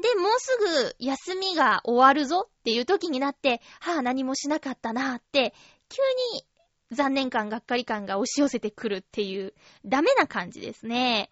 [0.01, 5.53] で、もうすぐ休みが終わるぞっていう時になって、はぁ、何もしなかったなーって、
[5.89, 6.01] 急
[6.34, 6.45] に
[6.91, 9.54] 残念感、がっかり感が押し寄せてくるっていう、
[9.86, 11.30] ダメな感じですね。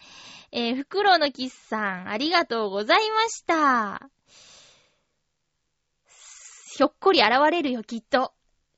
[0.52, 4.10] えー、フクロウのキスさん、ありがとうございました。
[6.76, 8.34] ひょっこり現れるよ、きっと。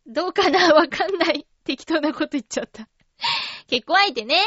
[0.06, 0.74] どうかな？
[0.74, 1.48] わかんない。
[1.63, 2.88] 適当なこと言っちゃった。
[3.68, 4.40] 結婚相手ね。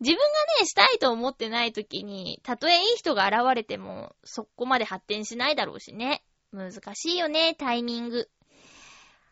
[0.00, 0.24] 自分が
[0.60, 6.24] ね、したいと思ってない時に、たとえいい人が現れても、そこまで発展しないだろうしね。
[6.50, 8.28] 難しいよね、タイミング。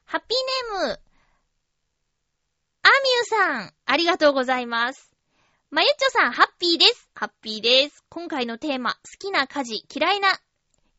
[0.04, 1.00] ハッピーネーム、
[2.82, 5.14] アミューさん、ありがとうございます。
[5.70, 7.10] まゆっちょさん、ハッピーです。
[7.14, 8.04] ハッピーです。
[8.08, 10.28] 今回のテーマ、好きな家事、嫌いな、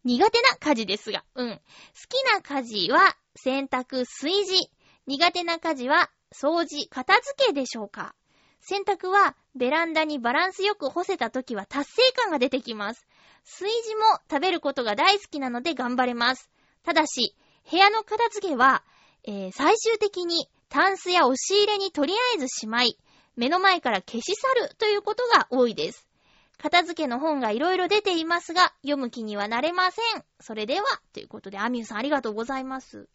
[0.03, 1.49] 苦手な家事ですが、うん。
[1.49, 1.55] 好
[2.07, 4.69] きな家事は、洗濯、炊事。
[5.07, 8.15] 苦手な家事は、掃除、片付けでしょうか
[8.59, 13.07] 洗濯は、ベランダにバランスよく干せた時は達成感が出てきます。
[13.43, 16.51] 炊事も食べることが大好きなので頑張れます。
[16.83, 17.35] ただし、
[17.69, 18.83] 部屋の片付けは、
[19.23, 22.97] えー、最終的にタンスや押し入れにとりあえずしまい、
[23.35, 26.07] 目の前から消し去るということが多いです。
[26.57, 30.23] 片付けの本がいろいろ出ていますが、読む気にはなれません。
[30.39, 33.09] それでは、ということで、アミューさんありがとうございます。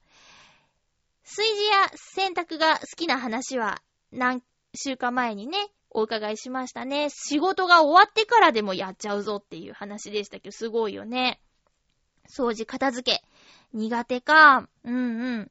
[1.25, 3.81] 炊事や洗濯が好きな話は
[4.13, 4.43] 何
[4.75, 5.57] 週間前にね、
[5.89, 7.09] お伺いしましたね。
[7.09, 11.41] 仕事が終わってからでもやっちゃうぞっていう話でしたけど、すごいよね。
[12.29, 13.25] 掃除、片付け。
[13.73, 14.69] 苦手か。
[14.85, 14.99] うんう
[15.39, 15.51] ん。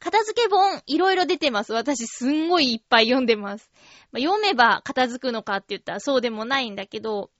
[0.00, 1.72] 片付け本、いろいろ出てます。
[1.72, 3.70] 私、すんごいいっぱい読んでます。
[4.10, 7.30] まあ、読めば片付くのかって言ったらそうでもないんだけど、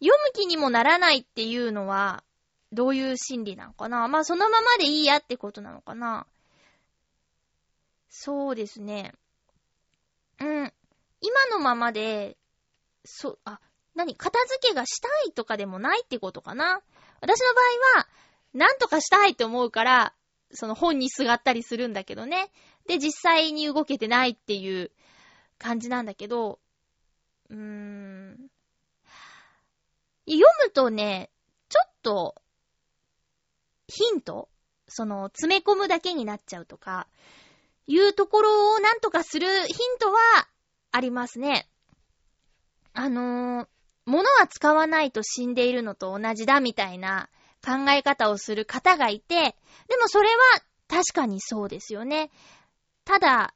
[0.00, 2.24] 読む気にもならないっていうのは、
[2.72, 4.08] どういう心理なのかな？
[4.08, 6.26] まあ、そのままでいいやってことなのかな？
[8.08, 9.12] そうですね。
[10.40, 10.72] うん。
[11.20, 12.36] 今のままで、
[13.04, 13.60] そ、あ、
[13.94, 14.16] 何？
[14.16, 16.80] 片付けがしたいとかでもないってことかな？
[17.20, 17.60] 私の場
[17.96, 18.08] 合は、
[18.54, 20.12] なんとかしたいと思うから、
[20.52, 22.50] その本にすがったりするんだけどね。
[22.86, 24.90] で、実際に動けてないっていう
[25.58, 26.60] 感じなんだけど、
[27.50, 28.50] うーん。
[30.28, 31.30] 読むとね、
[31.68, 32.34] ちょっと、
[33.88, 34.48] ヒント？
[34.88, 37.06] その、詰め込むだけになっちゃうとか、
[37.86, 40.18] いうところをなんとかするヒントは
[40.90, 41.68] ありますね。
[42.94, 43.68] あのー、
[44.06, 47.28] 物は使わないと死んでいるのと同じだみたいな
[47.64, 49.56] 考え方をする方がいて、
[49.88, 50.36] でもそれは
[50.88, 52.30] 確かにそうですよね。
[53.04, 53.54] ただ、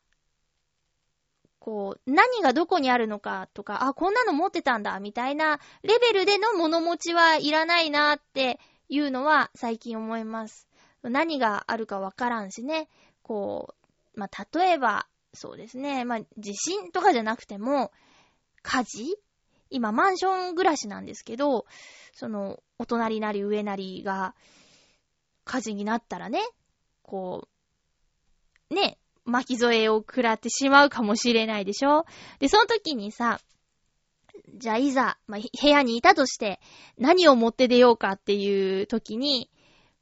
[1.58, 8.58] こう、何がどこにあるのかとか、あ、こんなの持ってたんだ、みたいなレベルでの物持ちはいらないなって
[8.88, 10.66] いうのは最近思います。
[11.02, 12.88] 何があるかわからんしね。
[13.22, 13.74] こ
[14.16, 16.04] う、まあ、例えば、そうですね。
[16.04, 17.92] まあ、地震とかじゃなくても、
[18.62, 19.16] 火事？
[19.70, 21.66] 今、マンション暮らしなんですけど、
[22.12, 24.34] その、お隣なり上なりが、
[25.44, 26.40] 火事になったらね、
[27.02, 27.46] こ
[28.70, 32.06] う、ね、巻き添えを食らってしまうかもしれないでしょ？
[32.38, 33.38] で、その時にさ、
[34.54, 36.58] じゃあいざ、まあ、部屋にいたとして、
[36.96, 39.50] 何を持って出ようかっていう時に、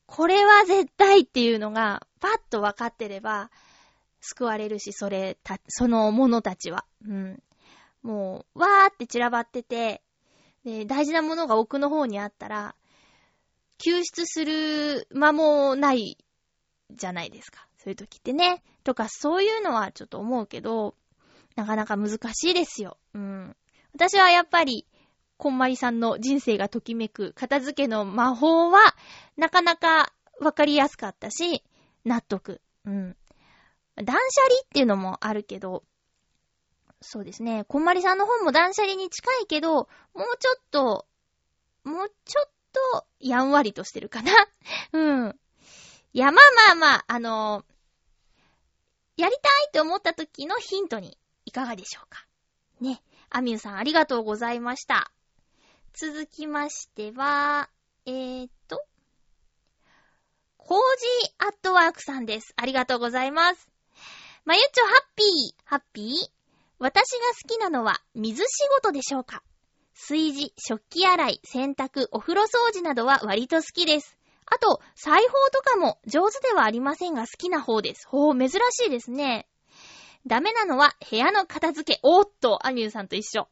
[0.06, 3.50] これは絶対っていうのが、パッと分かってれば、
[4.20, 6.84] 救われるし、それ、た、その者たちは。
[7.04, 7.42] うん。
[8.02, 10.00] もう、わーって散らばってて、
[10.68, 12.74] で、大事なものが奥の方にあったら、
[13.78, 16.18] 救出する間もない
[16.90, 17.66] じゃないですか。
[17.78, 18.62] そういう時ってね。
[18.84, 20.94] とか、そういうのはちょっと思うけど、
[21.56, 22.98] なかなか難しいですよ。
[23.14, 23.56] うん。
[23.94, 24.86] 私はやっぱり、
[25.38, 28.80] こんまりさんの人生がときめく片付けの魔法は、
[29.36, 31.64] なかなかわかりやすかったし、
[32.04, 32.60] 納得。
[32.84, 33.16] うん。
[33.96, 35.84] 断捨離っていうのもあるけど、
[37.00, 37.64] そうですね。
[37.64, 41.06] こんまりさんの本も断捨離に近いけど、もうちょっと、
[41.84, 42.50] もうちょっ
[42.92, 44.32] と、やんわりとしてるかな。
[44.92, 45.40] うん。
[46.12, 52.26] いや、まあまあまあ、あのー、やりたいって思った時のヒントにいかがでしょうか。
[52.80, 53.02] ね。
[53.30, 55.10] アミューさんありがとうございました。
[55.92, 57.68] 続きましては、
[58.06, 58.84] えーっと、
[60.56, 62.52] コージーアットワークさんです。
[62.56, 63.68] ありがとうございます。
[64.44, 66.37] まゆちょハッピー、ハッピー？
[66.80, 68.48] 私が好きなのは水仕
[68.80, 69.42] 事でしょうか？
[69.94, 74.16] 炊事、食器洗い、洗濯、お風呂掃除などは割と好きです。
[74.46, 78.06] あと、裁縫とかも上手ではありませんが好きな方です。
[78.06, 79.48] ほう、珍しいですね。
[80.24, 82.00] ダメなのは部屋の片付け。
[82.04, 83.48] おっと、アミューさんと一緒。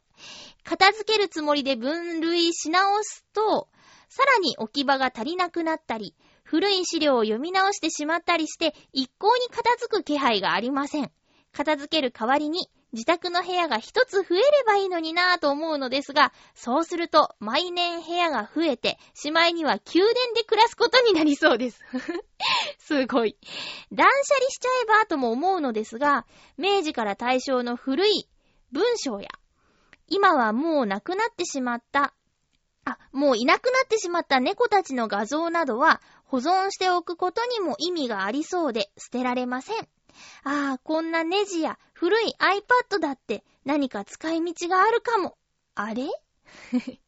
[0.63, 3.67] 片付けるつもりで分類し直すと、
[4.07, 11.11] さらに置き場が足りなくなったり、古い資料を読み直してしまったりして、一向に片付く気配がありません。
[11.51, 21.81] 片付ける代わりに、自宅の部屋が一つ増えればいいのになぁと思うのですが、そうすると毎年部屋が増えて、しまいには宮殿で暮らすことになりそうです。
[22.79, 23.37] すごい。
[23.91, 26.25] 断捨離しちゃえばとも思うのですが、
[26.57, 28.29] 明治から大正の古い
[28.71, 29.27] 文章や、
[30.07, 32.13] 今はもうなくなってしまった、
[32.85, 39.89] あ、もういなくなってしまった猫たちの画像などは保存しておくことにも意味がありそうで捨てられません。
[40.43, 45.37] ああ、こんなネジや古い iPad だって何か使い道があるかも。
[45.75, 46.07] あれ？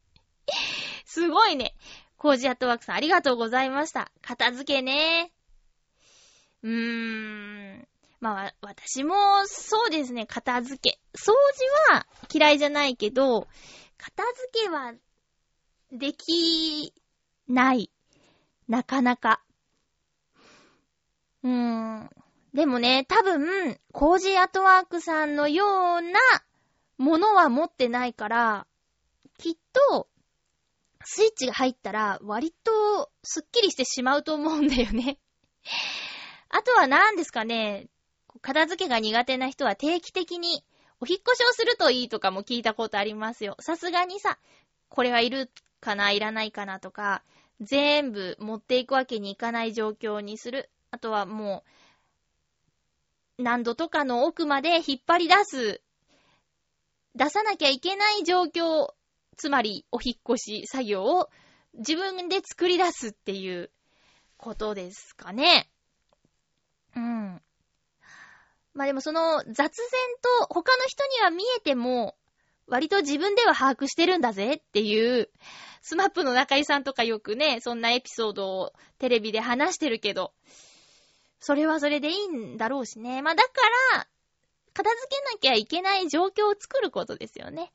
[1.05, 1.76] すごいね。
[2.18, 4.12] コージアットワークさんありがとうございました。
[4.22, 5.32] 片付けね。
[6.64, 7.88] うーん。
[8.20, 9.16] まあ、私も
[9.47, 10.99] そうですね、片付け。
[11.14, 11.32] 掃
[11.89, 13.47] 除は嫌いじゃないけど、
[13.97, 14.93] 片付けは
[15.91, 16.93] でき
[17.47, 17.89] ない。
[18.68, 19.41] なかなか。
[21.43, 21.49] うー
[22.03, 22.10] ん。
[22.54, 26.20] でもね、多分、コージーアトワークさんのような
[26.97, 28.68] ものは持ってないから、
[29.38, 29.54] きっ
[29.89, 30.08] と、
[31.04, 35.18] スイッチが入ったら割とスッキリしてしまうと思うんだよね。
[36.50, 37.88] あとは何ですかね、
[38.41, 40.64] 片付けが苦手な人は定期的に
[41.00, 43.56] お引っ越しをするといいとかも聞いたことありますよ。
[43.60, 44.39] さすがにさ、
[44.89, 47.24] これはいるかないらないかなとか、
[47.62, 50.70] 全部持っていくわけにいかない状況にする。
[50.91, 51.70] あとはもう、
[53.40, 55.82] 何度とかの奥まで引っ張り出す、
[57.16, 58.90] 出さなきゃいけない状況、
[59.38, 61.30] つまりお引っ越し作業を
[61.74, 63.72] 自分で作り出すっていう
[64.36, 65.70] ことですかね。
[66.98, 67.42] うん。
[68.74, 69.68] まあでもその雑然
[70.42, 72.18] と他の人には見えても、
[72.68, 75.30] 割と自分では把握してるんだぜっていう、
[75.82, 80.34] スマップの中井さんとかよくね、そんなエピソードをテレビで話してるけど、
[81.40, 83.22] それはそれでいいんだろうしね。
[83.22, 83.50] まあだか
[83.94, 84.08] ら、
[84.74, 87.72] 片付けなきゃいけない状況を作ることですよね。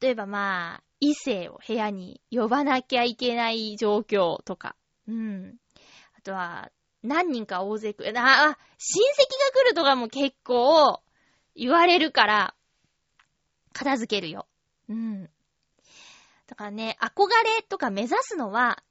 [0.00, 4.76] 例えばまあ、異性を部屋に呼ばなきゃいけない状況とか。
[5.08, 5.56] うん。
[6.16, 6.70] あとは、
[7.02, 8.18] 何人か大勢来る。
[8.18, 8.56] あ、親戚が
[9.60, 11.02] 来るとかも結構
[11.54, 12.54] 言われるから、
[13.72, 14.46] 片付けるよ。
[14.88, 15.30] うん。
[16.46, 18.82] だからね、憧れとか目指すのは、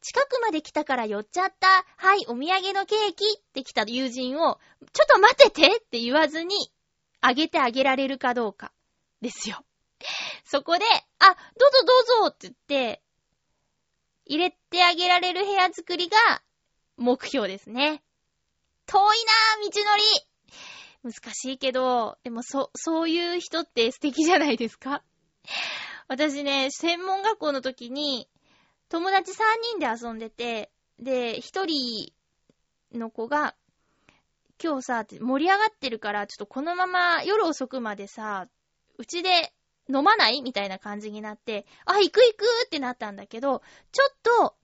[0.00, 1.66] 近くまで来たから寄っちゃった。
[1.96, 4.58] はい、お土産のケーキって来た友人を、
[4.92, 6.72] ちょっと待ててって言わずに、
[7.20, 8.72] あげてあげられるかどうか。
[9.20, 9.64] ですよ。
[10.44, 10.84] そこで、
[11.18, 13.02] あ、どうぞどうぞって言って、
[14.26, 16.42] 入れてあげられる部屋作りが
[16.96, 18.02] 目標ですね。
[18.86, 20.02] 遠いなぁ、道のり
[21.02, 25.02] 難しいけど、でもそ、そういう人って素敵じゃないですか
[26.06, 28.28] 私ね、専門学校の時に、
[28.88, 29.34] 友達3
[29.78, 32.12] 人で遊んでて、で、1人
[32.92, 33.54] の子が、
[34.62, 38.48] 今日さ、盛り上がってるから、ちょっとこのまま夜遅くまでさ、
[38.96, 39.52] うちで
[39.88, 40.42] 飲まない？
[40.42, 43.62] みたいな感じになって、あ、行く行くってなったんだけど、
[43.92, 44.56] ちょっと、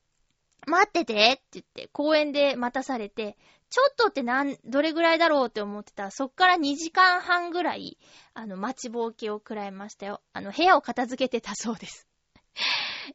[0.66, 3.36] 待っててって言って、公園で待たされて、
[3.70, 7.98] ちょっとってなん、どれぐらいだろうって思ってたら、そっから2時間半ぐらい、
[8.32, 10.22] あの、待ちぼうけを食らいましたよ。
[10.32, 12.08] あの、部屋を片付けてたそうです。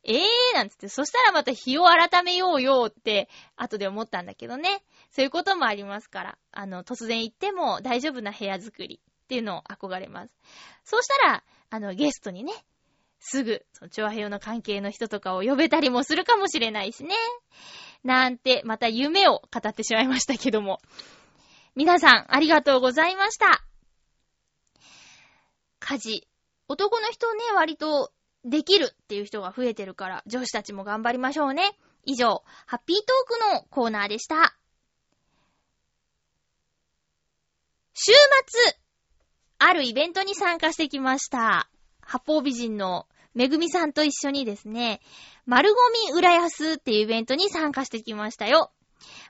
[0.04, 4.84] ええーなんつって、そしたらまた日を改めようよって、後で思ったんだけどね。
[5.12, 10.36] そういうこともありますから、あの、突然行っても大丈夫な部屋作りっていうのを憧れます。
[10.84, 12.54] そうしたら、あの、ゲストにね、
[13.20, 17.16] すぐ、その、調和平和の関係の人とかを呼べたりもするかもしれないしね。
[18.04, 20.80] なんて、また夢を語ってしまいましたけども。
[21.76, 23.64] 皆さん、ありがとうございました。
[25.80, 26.28] 家事。
[26.68, 28.12] 男の人ね、割と
[28.46, 31.78] できるっていう人が増えてるから、女子たちも頑張りましょうね。
[32.06, 34.56] 以上、ハッピートークのコーナーでした。
[37.94, 38.14] 週
[38.48, 38.80] 末、
[39.58, 41.70] あるイベントに参加してきました。
[42.02, 45.02] 八方美人のめぐみさんと一緒にですね、
[45.46, 45.78] 丸ゴ
[46.12, 48.72] ミ浦安っていうイベントに参加してきましたよ。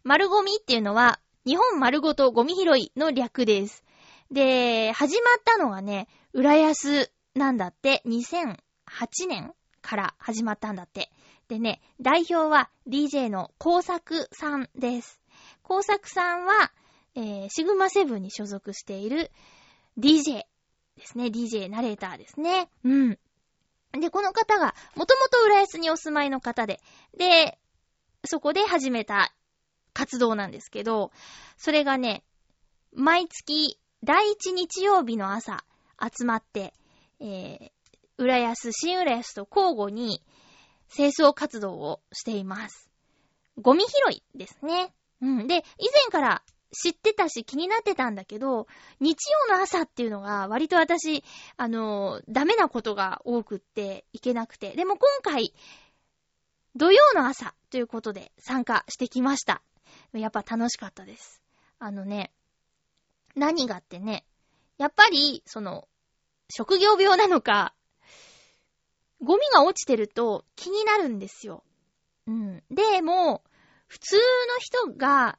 [0.03, 3.83] 丸ゴミっていうのは、日本丸ごとゴミ拾いの略です。
[4.31, 8.57] で、始まったのがね、浦安なんだって、2000、
[8.89, 11.09] 8年から始まったんだって。
[11.47, 15.21] でね、代表は DJ の工作さんです。
[15.63, 16.71] 工作さんは、
[17.15, 19.31] えー、シグマセブンに所属している
[19.97, 20.43] DJ
[20.97, 21.25] ですね。
[21.25, 22.69] DJ ナレーターですね。
[22.83, 23.19] うん。
[23.93, 26.79] で、この方が、もともと浦安にお住まいの方で、
[27.17, 27.57] で、
[28.25, 29.33] そこで始めた
[29.93, 31.11] 活動なんですけど、
[31.57, 32.23] それがね、
[32.93, 35.63] 毎月第一日曜日の朝
[36.01, 36.73] 集まって、
[37.19, 37.71] えー、
[38.19, 40.21] 浦安、新浦安と交互に
[40.93, 42.91] 清掃活動をしています。
[43.61, 44.93] ゴミ拾いですね。
[45.21, 45.47] うん。
[45.47, 48.67] で、以前から知ってたし気になってたんだけど、
[48.99, 49.17] 日
[49.47, 51.23] 曜の朝っていうのが割と私、
[51.55, 54.71] あの、ダメなことが多くっていけなくて。
[54.75, 55.53] でも今回、
[56.75, 59.61] 土曜の朝ということで参加してきました。
[60.11, 61.41] やっぱ楽しかったです。
[61.79, 62.33] あのね、
[63.35, 64.25] 何がってね、
[64.77, 65.87] やっぱり、その、
[66.49, 67.73] 職業病なのか、
[69.21, 71.63] ゴミが落ちてると気になるんですよ。
[72.27, 72.63] うん。
[72.71, 73.43] でも、
[73.87, 74.21] 普通の
[74.59, 75.37] 人が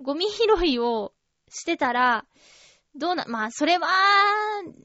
[0.00, 1.12] ゴミ拾いを
[1.48, 2.24] してたら、
[2.94, 3.88] どうな、まあ、それは、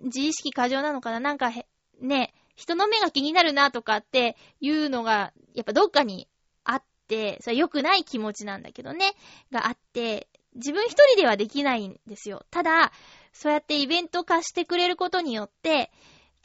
[0.04, 1.68] 自意識過剰なのかななんかへ、
[2.00, 6.28] ね、人の目が気になるなとかっていうのが、やっぱどっかに
[6.64, 9.14] あって、それ良くない気持ちなんだけどね、
[9.52, 12.46] があって、自分一人ではできないんですよ。
[12.52, 12.92] ただ、
[13.32, 15.92] そうやってイベント化してくれることによって、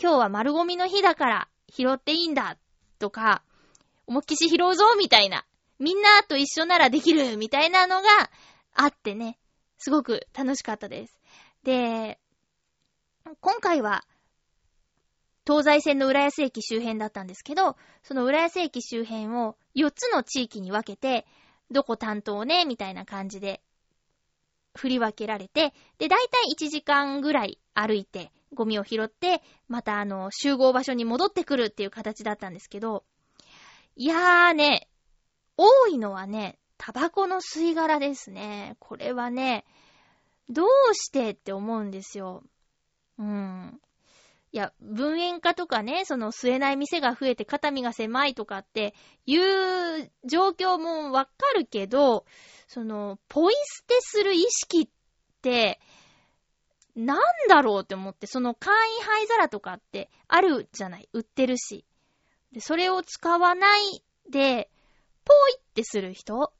[0.00, 2.56] 今日は丸ゴミの日だから拾っていいんだ
[2.98, 3.42] とか、
[4.06, 5.44] 思いっきし拾うぞみたいな、
[5.78, 8.08] みんなと一緒ならできるみたいなのが
[8.74, 9.38] あってね、
[9.78, 11.20] すごく楽しかったです。
[11.62, 12.18] で、
[13.40, 14.04] 今回は、
[15.46, 21.26] 東西線の浦安駅周辺だったんですけど、その浦安駅周辺を4つの地域に分けて、
[21.70, 23.62] どこ担当ね、みたいな感じで
[24.74, 33.04] 振り分けられて、で、だいたい1時間ぐらい歩いて、ゴミを拾って、またあの、集合場所に戻ってくるっていう形だったんですけど、
[33.96, 34.88] いやーね、
[35.56, 38.76] 多いのはね、タバコの吸い殻ですね。
[38.78, 39.64] これはね、
[40.48, 42.42] どうしてって思うんですよ。
[43.18, 43.80] うん。
[44.50, 48.94] いや、分煙化とかね、その吸えない店が増えて肩身が狭いとかって
[49.26, 52.24] いう状況もわかるけど、
[52.66, 54.88] その、ポイ捨てする意識っ
[55.42, 55.80] て、
[56.98, 57.18] なん
[57.48, 61.08] だろうって思って、その簡易灰皿とかってあるじゃない？
[61.12, 61.84] 売ってるし。
[62.52, 64.68] で、それを使わないで、
[65.24, 66.52] ポイってする人？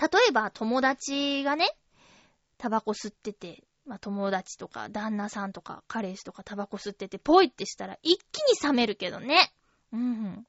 [0.00, 1.76] 例えば友達がね、
[2.58, 9.52] タバコ吸ってて、まあ、友達とか旦那さんとか彼氏とかタバコ吸ってて、ポイってしたら一気に冷めるけどね。
[9.92, 10.46] うん。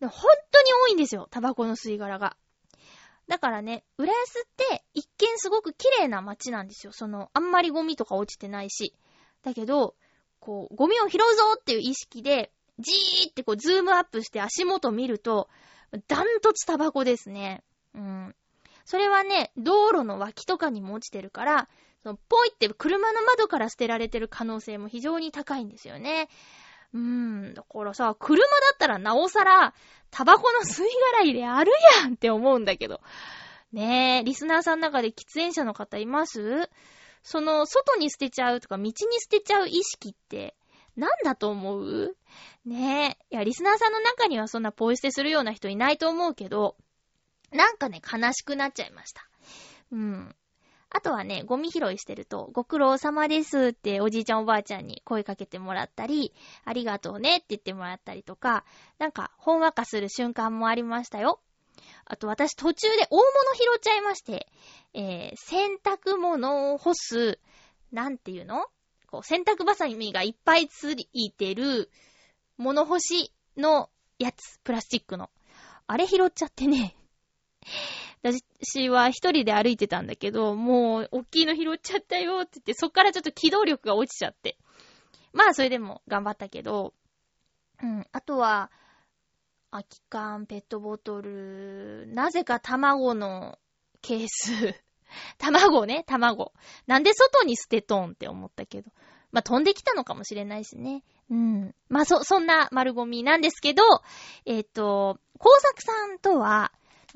[0.00, 0.12] で本
[0.50, 2.36] 当に多いんですよ、タバコの吸い殻が。
[3.28, 6.92] だからね、浦安って一見すごく綺麗な街なんですよ。
[6.92, 8.94] その、あんまりゴミとか落ちてないし。
[9.42, 9.94] だけど、
[10.40, 15.48] こう、ゴミを拾うぞっていう意識で、じーってこう、ズームアップして足元見ると、
[16.08, 17.62] ダントツタバコですね。
[17.94, 18.34] うん。
[18.84, 21.68] それはね、道路の脇とかにも落ちてるから、
[22.02, 26.28] そのポイって車の窓から捨てられてる可能性も非常に高いんですよね。
[26.94, 29.74] うーん、だからさ、車だったらなおさら、
[30.10, 31.72] タバコの吸い殻入れある
[32.02, 33.00] やんって思うんだけど。
[33.72, 36.70] ねえ、リスナーさんの中で喫煙者の方います？
[37.24, 40.54] その、外に捨てちゃうとか、道に捨てちゃう意識って、
[40.96, 42.16] なんだと思う？
[42.64, 43.34] ねえ。
[43.34, 46.76] いや、リスナーさんの中にはそんなポイ捨てするような人いないと思うけど、
[47.50, 49.28] なんかね、悲しくなっちゃいました。
[49.90, 50.36] うん。
[50.96, 56.32] あとはね、ゴミ拾いしてると、ご苦労様ですっておじいちゃんおばあちゃんに声かけてもらったり、
[56.64, 58.64] ありがとうねって言ってもらったりとか、
[58.98, 61.40] なんか、ほんわかする瞬間もありましたよ。
[62.04, 63.24] あと私途中で大物
[63.54, 64.46] 拾っちゃいまして、
[64.94, 67.40] えー、洗濯物を干す、
[67.90, 68.66] なんていうの？
[69.10, 71.90] こう、洗濯バサミがいっぱいついてる、
[72.56, 73.90] 物干しの
[74.20, 75.28] やつ、プラスチックの。
[75.88, 76.94] あれ拾っちゃってね。
[78.24, 84.56] 私は一人で歩いてたんだけど、もう、大きいの拾っちゃったよって言って、そっからちょっと機動力が落ちちゃって。
[85.34, 86.94] まあ、それでも頑張ったけど、
[87.82, 88.70] うん、あとは、
[89.70, 93.58] 空き缶、ペットボトル、なぜか卵の
[94.00, 94.74] ケース。
[95.36, 96.52] 卵ね、卵。
[96.86, 98.90] なんで外に捨てとんって思ったけど。
[99.32, 101.02] まあ、飛んできたのかもしれないしね。
[101.28, 101.74] うん。
[101.88, 103.82] まあ、そ、そんな丸ゴミなんですけど、
[104.46, 106.72] えっ、ー、と、工作さんとは、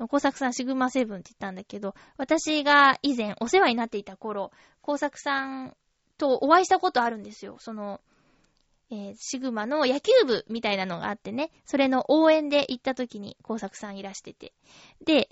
[0.07, 5.75] 工作さんシグマセブンって言ったんだけど、私が以前お世話になっていた頃、工作さん
[6.17, 7.57] とお会いしたことあるんですよ。
[7.59, 7.99] その、
[8.91, 14.53] えー、シグマの野球部みたいなのがあってね、それの応援で行った時に工作さんいらしてて。
[15.05, 15.29] で、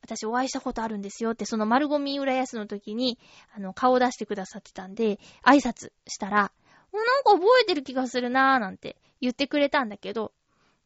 [0.00, 3.18] 私お会いしたことあるんですよって、その丸ゴミ浦安の時に、
[3.54, 6.52] あの、顔を出してくださってたんで、挨拶したら、
[6.92, 10.32] もうなんか覚えてる気がするなーなんて言ってくれたんだけど、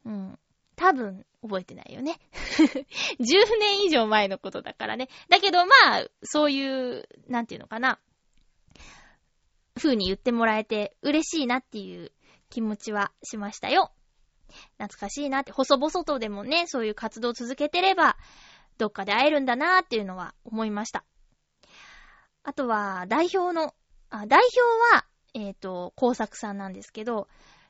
[0.05, 0.39] うん。
[0.75, 2.19] 多分、覚えてないよね。
[3.19, 5.09] 10年以上前のことだからね。
[5.29, 7.99] だけどまあ、そういう、なんていうのかな。
[9.75, 12.11] 風に言ってもらえて嬉しいなっていう
[12.49, 13.91] 気持ちはしましたよ。
[14.77, 18.17] 懐かしいなって、細々とでもね、そういう活動を続けてれば、
[18.77, 21.03] どっかで会えるんだなっていうのは思いました。
[22.43, 23.73] あとは、代表の、
[24.09, 24.41] あ代
[24.91, 27.27] 表は、えっ、ー、と、工作さんなんですけど、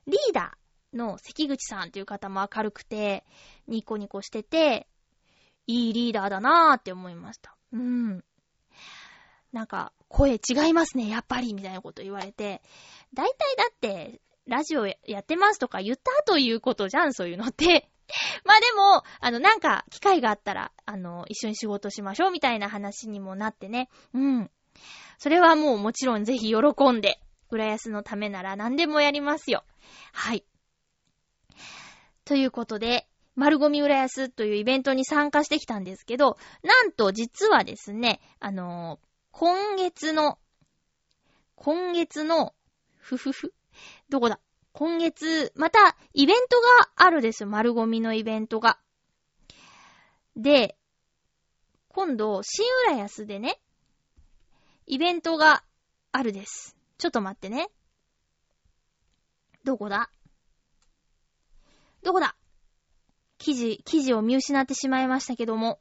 [0.07, 0.62] リーダー
[0.93, 3.25] の関口さんっていう方も明るくて、
[3.67, 4.87] ニコニコしてて、
[5.67, 7.55] いいリーダーだなーって思いました。
[7.71, 8.23] うん。
[9.51, 12.61] なんか、声違いますね、やっぱり、みたいなこと言われて、
[13.13, 17.89] 大体だって、ラジオやってますとか言った後言うことじゃん、そういうのって。
[18.43, 23.89] まあでも、あの、なんか、機会があったら、あの、一緒に仕事しましょう、みたいな話にもなってね。
[24.13, 24.51] うん。
[25.17, 27.19] それはもうもちろんぜひ喜んで、
[27.49, 29.63] 浦安のためなら何でもやりますよ。
[30.11, 30.43] はい。
[32.25, 40.37] ということで、丸ゴミ浦安というイベントに参加してきたんですけど、なんと実はですね、あのー、今月の、
[41.55, 42.53] 今月の、
[42.97, 43.53] ふふふ、
[44.09, 44.39] どこだ？
[44.71, 47.49] 今月、また、イベントがあるですよ。
[47.49, 48.79] 丸ゴミのイベントが。
[50.35, 50.77] で、
[51.89, 53.59] 今度、新浦安でね、
[54.87, 55.63] イベントが
[56.11, 56.75] あるです。
[56.97, 57.69] ちょっと待ってね。
[59.63, 60.09] どこだ？
[62.03, 62.35] どこだ？
[63.37, 65.79] 記事、記事を見失ってしまいましたけども。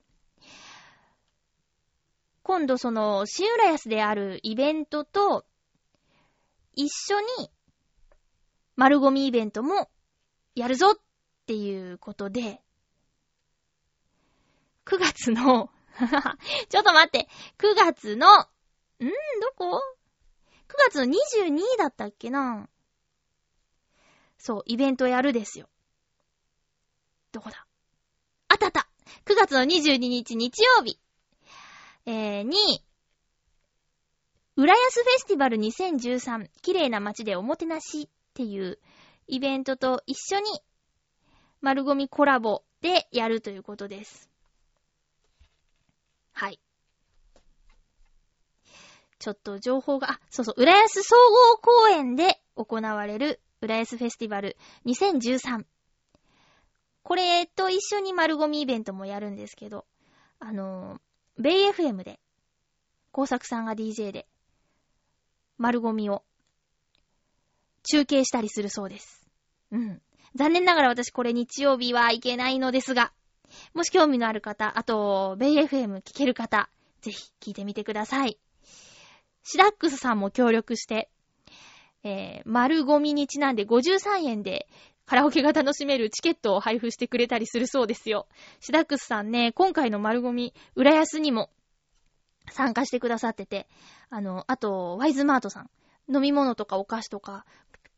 [2.42, 5.44] 今度その、新浦安であるイベントと、
[6.74, 7.50] 一緒に、
[8.74, 9.90] 丸ゴミイベントも、
[10.54, 11.00] やるぞっ
[11.46, 12.62] ていうことで、
[14.84, 15.70] 9月の
[16.68, 19.06] ちょっと待って、9月の、ん？
[19.06, 19.10] ー
[19.40, 19.80] どこ
[20.68, 22.68] ?9 月の22だったっけな
[24.38, 25.68] そう、イベントやるですよ。
[27.32, 27.66] どこだ？
[28.48, 28.88] あったあった
[29.24, 30.98] !9 月の22日日曜日
[32.04, 32.56] えー、に、
[34.56, 38.78] 浦安フェスティバル2013綺麗な街でおもてなしっていう
[39.28, 40.44] イベントと一緒に
[41.60, 44.28] 丸ゴミコラボでやるということです。
[46.32, 46.60] はい。
[49.18, 54.56] ちょっと情報が、あ、そうそう、浦安総合公園で行われる浦安フェスティバル
[54.86, 55.64] 2013。
[57.02, 59.84] これと一緒に丸ゴミイベントもやるんですけど、
[60.38, 61.00] あの、
[61.38, 62.20] ベイ FM で、
[63.10, 64.26] 工作さんが DJ で、
[65.58, 66.22] 丸ゴミを
[67.84, 69.26] 中継したりするそうです。
[69.70, 70.02] うん。
[70.34, 73.12] 残念ながら私これ日曜日はいけないのですが、
[73.74, 76.70] もし興味のある方、あと、ベイ FM 聞ける方、
[77.02, 78.38] ぜひ聞いてみてください。
[79.44, 81.10] シダックスさんも協力して、
[82.04, 84.68] えー、丸ゴミにちなんで53円で
[85.12, 88.28] カラオケが楽しめるチケットを配布してくれたりするそうですよ。
[88.60, 91.50] シダックスさんね、今回の丸ゴミ、浦安にも
[92.50, 93.68] 参加してくださってて、
[94.08, 95.70] あの、あと、ワイズマートさん、
[96.10, 97.44] 飲み物とかお菓子とか、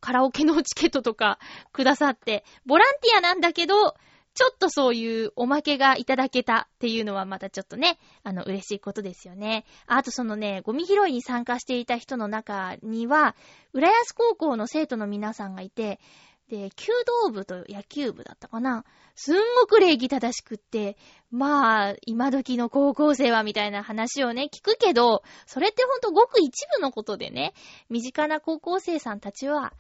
[0.01, 1.39] カラオケのチケットとか
[1.73, 3.95] くださって、ボランティアなんだけど、
[4.35, 9.65] ちょっとそういうおまけがいただけたっていうのはまたちょっとね、あの、嬉しいことですよね。
[9.87, 13.37] あとそのね、ゴミ拾いに参加していた人の中には、
[13.73, 16.01] 浦安高校の生徒の皆さんがいて、
[16.49, 18.85] で、弓道部と野球部だったかな。
[19.15, 20.97] すんごく礼儀正しくって、
[21.31, 27.55] まあ、今時の高校生はみたいな話をね、聞くけど、それってほんとごく一部のことでね、
[27.89, 29.73] 身近な高校生さんたちは、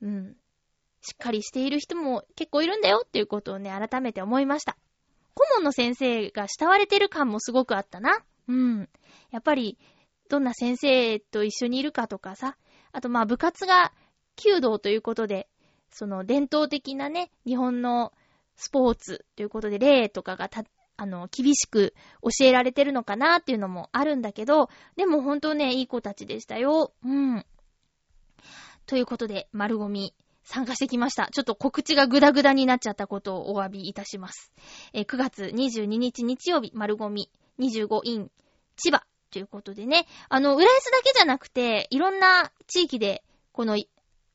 [0.00, 0.36] うん、
[1.02, 4.76] しっかりしている人も結構いるんだよっていうことをね、改めて思いました。
[5.34, 8.24] 顧問の先生が慕われてる感もすごくあったな。
[8.48, 8.88] うん。
[9.30, 9.78] やっぱり、
[10.28, 12.56] どんな先生と一緒にいるかとかさ、
[12.92, 13.92] あとまあ部活が
[14.36, 15.48] 弓道ということで、
[15.96, 18.12] その伝統的なね、日本の
[18.54, 20.62] スポーツということで、例とかがた、
[20.98, 26.92] あの、厳しく教えられてるのかなっていうのもあるんだけど、でも本当ね、いい子たちでしたよ。
[27.02, 27.46] うん。
[28.84, 31.30] ということで、丸ゴミ参加してきました。
[31.32, 34.52] ちょっと告知がグダグダになっちゃったことをお詫びいたします。
[34.92, 38.30] え、9月22日日曜日、丸ゴミ25イン
[38.76, 43.78] 千葉ということでね、あの、浦安だけじゃなくて、いろんな地域で、この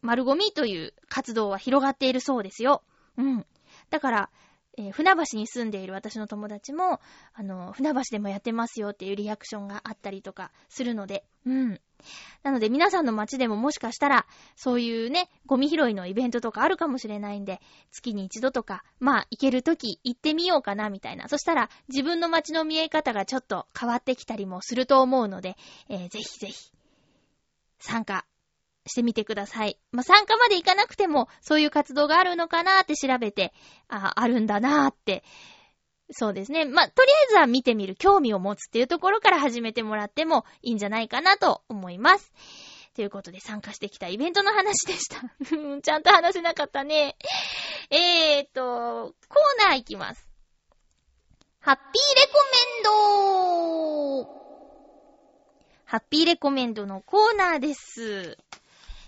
[0.01, 2.83] 丸ゴミという活動は広がっているそうですよ。
[3.17, 3.45] うん。
[3.89, 4.29] だから、
[4.77, 7.01] えー、船橋に住んでいる私の友達も、
[7.33, 11.81] あの、船橋でもやってますよっていうリアクションがあったりとかするので、うん。
[12.41, 14.25] なので皆さんの街でももしかしたら、
[14.55, 17.59] そういうね、ゴミ拾いのイベントとかあるかもしれないんで、
[17.91, 21.27] 月に一度とか、まあ、行けるとき行ってみようかな、みたいな。
[21.27, 25.57] そしたら、自分の街の見え方がちょっと変わってきたりもすると思うので、
[25.89, 26.71] えー、ぜひぜひ、
[27.79, 28.25] 参加
[28.85, 29.77] してみてください。
[29.91, 33.53] まあ、参加まで行かなくても、そういう活動があるのかなーって調べて、
[33.87, 35.23] あ、あるんだなーって。
[36.11, 36.65] そうですね。
[36.65, 42.33] まあ、とりあえずは見てみる、興味を持つっていうところから始めてもらってもいいんじゃないかなと思います。
[42.93, 45.21] ということで参加してきたイベントの話でした。
[45.81, 47.15] ちゃんと話せなかったね。
[47.89, 50.27] えーと、コーナーいきます。
[51.61, 54.41] ハッピーレコメンド
[55.85, 58.37] ハッピーレコメンドのコーナーです。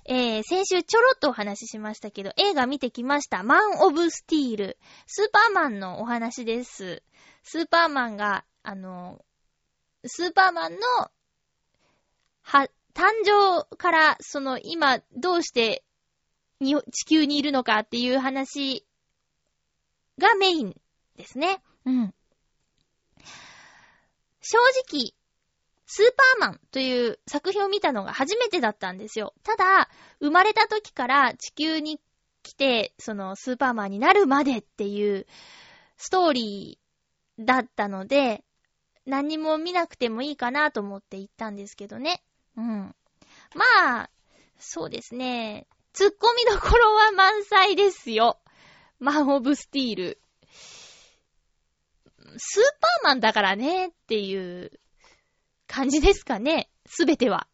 [0.05, 3.43] えー、先週ちょろっとお話ししましたけど、映画見てきました。
[3.43, 4.77] マン・オブ・スティール。
[5.07, 7.03] スーパーマンのお話です。
[7.43, 9.23] スーパーマンが、あの、
[10.05, 10.79] スーパーマンの、
[12.41, 15.83] は、誕生から、その、今、どうして、
[16.59, 18.85] に、地球にいるのかっていう話
[20.19, 20.75] がメイン
[21.15, 21.61] ですね。
[21.85, 22.13] うん。
[24.41, 24.57] 正
[24.91, 25.13] 直、
[25.95, 26.05] スー
[26.39, 29.35] パーマンという作品を見たのが初めてだったんですよ。
[29.43, 29.89] ただ、
[30.21, 32.01] 生まれた時から地球に
[32.41, 35.27] 来て、そのスーパーマンになるまでっていう
[35.97, 38.43] ストーリーだったので、
[39.05, 42.23] 何も見なくてもいいかなと思って行ったんですけどね。
[42.57, 42.95] うん。
[43.53, 44.09] まあ、
[44.57, 45.67] そうですね。
[45.93, 48.39] 突っ込みどころは満載ですよ。
[48.97, 50.19] マン・オブ・スティール。
[52.37, 54.71] スーパーマンだからねっていう
[55.73, 56.69] 感じですかね。
[56.85, 57.47] すべては。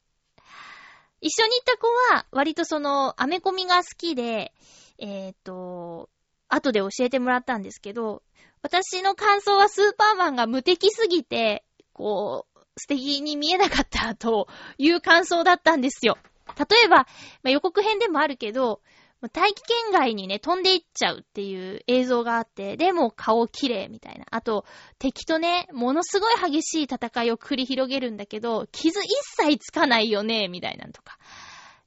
[1.21, 4.51] 一緒に行った子は、割とその、アメコミが好きで、
[4.97, 6.09] えっ、ー、と、
[6.49, 8.21] 後で教えてもらったんですけど、
[8.61, 11.63] 私の感想はスーパーマンが無敵すぎて、
[11.93, 16.17] こう、素敵に見えなかったという感想だったんですよ。
[16.57, 17.05] 例えば、ま
[17.45, 18.81] あ、予告編でもあるけど、
[19.27, 24.25] 大気圏外にね、飛んでいっちゃうっていう映像があって、でも顔綺麗みたいな。
[24.31, 24.65] あと、
[24.97, 31.17] 敵とね、ものすごい激しい戦いを繰り広げるんだけど、傷一切つかないよね、みたいなのとか。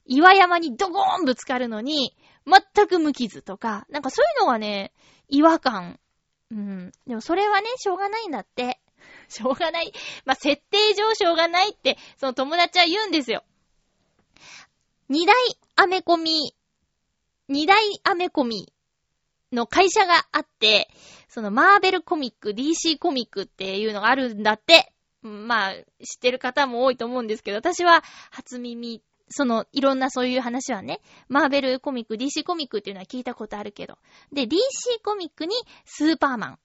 [0.05, 2.15] 岩山にドゴーンぶつかるのに、
[2.47, 4.93] 全く無傷とか、なんかそういうのがね、
[5.29, 5.99] 違和感。
[6.51, 6.93] うん。
[7.07, 8.79] でもそれはね、しょうがないんだって。
[9.29, 9.93] しょうがない。
[10.27, 13.43] まあ、設定上しょうがないって、その友達は言うんですよ。
[15.09, 15.35] 二大
[15.77, 16.55] アメコミ
[17.53, 18.73] 二大アメコミ
[19.53, 20.89] の会社があって、
[21.29, 24.93] そのマーベルコミック、DC コミックっていうのがあるんだって。
[25.23, 25.75] まあ、
[26.05, 33.99] 知ってる方も多いと思うんですけど、私は初耳、その、いろんなそういう話はね、マーベルコミック、DC コミックっていうのは聞いたことあるけど。
[34.33, 34.57] で、DC
[35.05, 36.59] コミックにスーパーマン、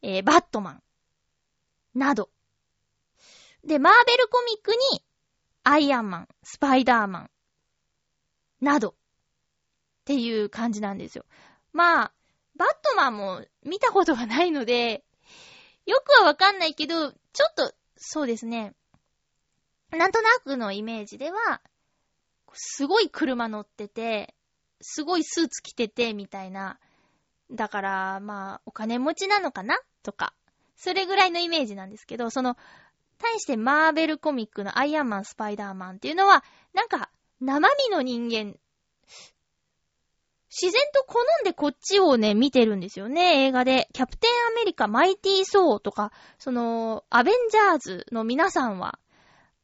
[0.00, 0.82] えー、バットマン、
[1.94, 2.30] など。
[3.64, 5.04] で、マーベルコミックに
[5.62, 7.30] アイアンマン、スパイダーマン、
[8.60, 8.94] など。
[10.04, 11.24] っていう感じなんですよ。
[11.72, 12.12] まあ、
[12.56, 15.02] バットマンも見たことがないので、
[15.86, 17.16] よくはわかんないけど、ちょ
[17.50, 18.74] っと、そうですね。
[19.90, 21.62] なんとなくのイメージでは、
[22.52, 24.34] すごい車乗ってて、
[24.82, 26.78] すごいスーツ着てて、みたいな。
[27.50, 29.78] だから、まあ、お金持ちなのかな？
[30.02, 30.34] とか。
[30.76, 32.56] それぐらいのイメージなんですけど、その、
[33.18, 36.44] 対してマーベルコミックのアイアンマン、スパイダーマンっていうのは、
[36.74, 38.58] なんか、生身の人間
[40.54, 43.88] 自然と好んでこっちをね、見てるんですよね、映画で。
[43.92, 49.00] キャプテンアメリカ、マイティー・ソーとか、その、アベンジャーズの皆さんは、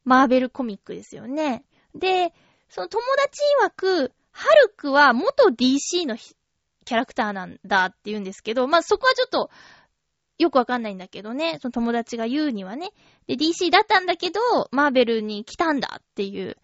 [0.05, 1.64] マーベルコミックですよね。
[1.95, 2.34] で、
[2.68, 9.51] その友達曰く、ハルクは元 DC のキャラクターなんだって言うんですけど、まあ、そこはちょっと、
[10.38, 12.91] よくわかんないんだけどね、その友達が言うにはね。
[13.28, 14.41] で、DC だったんだけど、
[14.72, 16.57] マーベルに来たんだっていう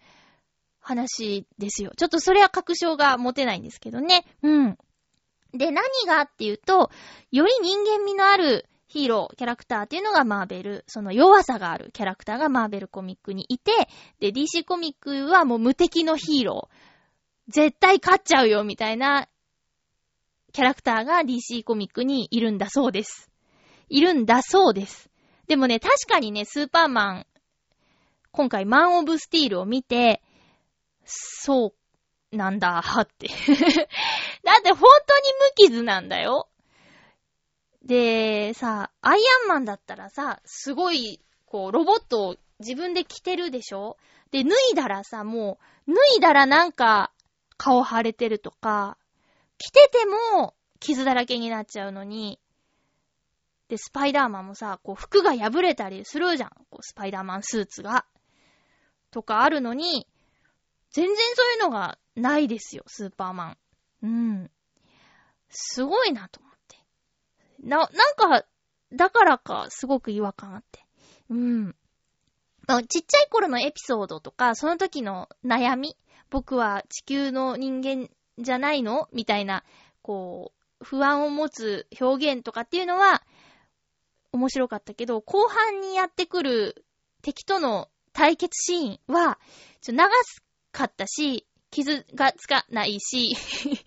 [0.87, 1.91] 話ですよ。
[1.97, 4.25] ちょっとそれは確証が持てないんですけどね。
[4.41, 4.77] うん。
[5.53, 6.91] で、何がっていうと、
[7.31, 13.71] より人間味のあるヒーロー、キャラクターっていうのがマーベル、その弱さがあるキャラクターがマーベルコミックにいて、
[14.19, 17.51] で、DC コミックはもう無敵のヒーロー。
[17.51, 19.27] 絶対勝っちゃうよ、みたいな
[20.53, 23.29] キャラクターが DC コミックにいるんだそうです。
[23.89, 25.09] いるんだそうです。
[25.47, 27.27] でもね、確かにね、スーパーマン、
[28.31, 30.21] 今回マン・オブ・スティールを見て、
[31.07, 31.73] そ
[32.31, 33.27] うなんだ、って。
[34.43, 35.23] だって本当に
[35.59, 36.49] 無傷なんだよ。
[37.83, 43.97] で、さ、アイアンマンだったらさ、すごい、こう、ロボットを自分で着てるでしょ？
[44.31, 47.13] で、脱いだらさ、もう、脱いだらなんか、
[47.55, 48.97] 顔腫れてるとか、
[49.57, 52.39] 着てても、傷だらけになっちゃうのに、
[53.69, 56.49] で、スパイダーマンもさ、こう、服が破れたりするじゃん。
[56.69, 58.05] こう、スパイダーマンスーツが。
[59.11, 60.07] とかあるのに、
[60.91, 63.57] 全然そういうのがないですよ、スーパーマン。
[64.03, 64.51] うん。
[65.49, 66.77] すごいなと思って。
[67.63, 68.45] な、なんか、
[68.93, 70.85] だからか、すごく違和感あって。
[71.29, 71.75] うん。
[72.89, 75.97] ちっちゃい頃のエピソードとか、その時の悩み、
[76.29, 79.07] 僕は地球の人間じゃないの？
[79.13, 79.63] みたいな、
[80.01, 83.23] こう、不安を持つ表現とかっていうのは、
[84.33, 86.85] 面白かったけど、後半にやってくる
[87.21, 89.39] 敵との対決シーンは、
[89.81, 90.43] ちょ流す
[90.77, 93.35] かったし、傷がつかないし、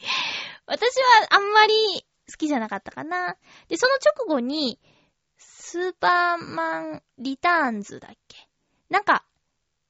[0.66, 3.36] 私はあんまり好きじゃなかったかな。
[3.68, 4.78] で、その直後に、
[5.38, 8.48] スーパーマンリターンズだっけ？
[8.88, 9.24] なんか、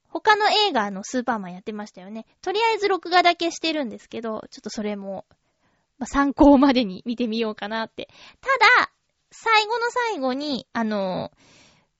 [0.09, 2.27] 他の映画のスーパーマンやってましたよね。
[2.43, 5.25] とりあえず録画だけしてるんですけど、ちょっとそれも、
[5.99, 8.09] まあ、参考までに見てみようかなって。
[8.41, 8.93] ただ、
[9.31, 11.31] 最後の最後に、あの、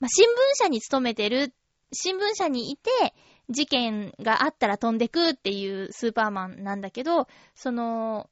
[0.01, 1.55] まあ、新聞社に勤めてる、
[1.93, 2.91] 新聞社にいて、
[3.51, 8.31] 事件があったら飛んでくっていうスーパーマンなんだけど、その、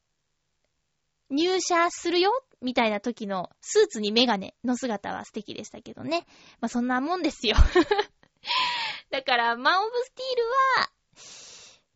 [1.30, 6.24] 入社するよみたいな時のスーツにメガネの姿は素敵でしたけどね。
[6.60, 7.56] まあ、そんなもんですよ。
[9.10, 10.90] だから、マン・オブ・スティールは、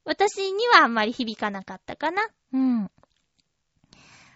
[0.04, 2.28] 私にはあんまり響かなかったかな。
[2.52, 2.90] うん。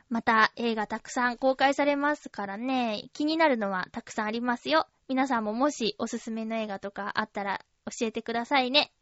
[0.09, 4.87] また映画たくさん公開されますからね、気になるのはたくさんありますよ。
[5.09, 8.93] 皆さんももしおすすめの映画とかあったら教えてくださいね。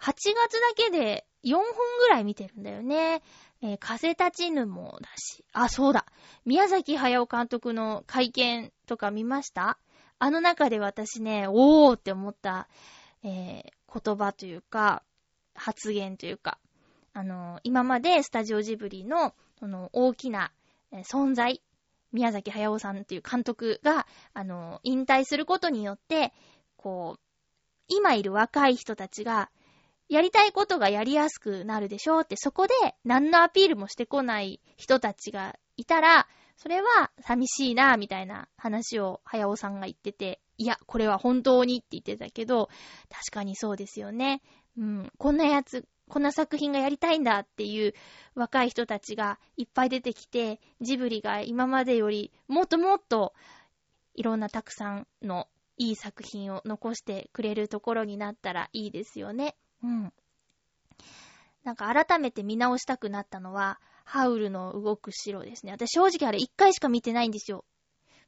[0.00, 0.34] 8月だ
[0.76, 1.64] けで4本
[2.00, 3.22] ぐらい見てるんだよね。
[3.62, 5.44] えー、風立ちぬもだし。
[5.52, 6.06] あ、そうだ。
[6.44, 9.78] 宮崎駿監督の会見とか見ました？
[10.18, 12.68] あの中で私ね、おーって思った、
[13.24, 15.02] えー、言葉というか、
[15.54, 16.58] 発言というか、
[17.12, 20.52] あのー、今までスタジオジブリの、その、大きな、
[20.92, 21.62] え、存在、
[22.12, 26.32] 宮崎駿さんっていう監督が、あの、引退することによって、
[26.76, 27.20] こう、
[27.88, 29.50] 今いる若い人たちが、
[30.08, 32.74] やりたいことがやりやすくなるでしょうって、そこで
[33.04, 42.68] 何のアピールもしてこない人たちがいたら、それは寂しいな、みたいな話を、早尾さんが言ってて、いや、これは本当にって言ってたけど、
[43.08, 44.42] 確かにそうですよね。
[44.76, 47.94] うん、こんなやつ、こんな作品がやりたいんだっていう
[48.34, 53.32] 若い人たちがいっぱい出てきて、ジブリが今までよりもっともっと
[54.14, 55.48] いろんなたくさんの
[55.82, 59.56] いい作品を残してくれるところになったらいいですよね。
[59.82, 60.12] うん。
[61.64, 65.72] なんか改めて見直したくなったのは、ハウルの動く城ですね。
[65.72, 67.64] 私正直あれ一回しか見てないんですよ。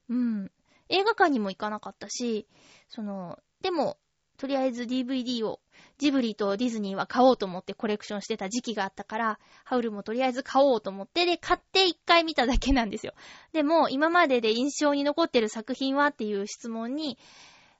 [0.09, 0.50] うん。
[0.88, 2.48] 映画館にも行かなかったし、
[2.88, 3.98] その、でも、
[4.36, 5.61] とりあえず DVD を
[5.99, 13.14] ジブリとディズニーは買おうと思ってコレクションしてた時期があったから、ハウルもとりあえず買おうと思って、で、買って一回見ただけなんですよ。
[13.53, 17.18] でも、今までで印象に残ってる作品はっていう質問に、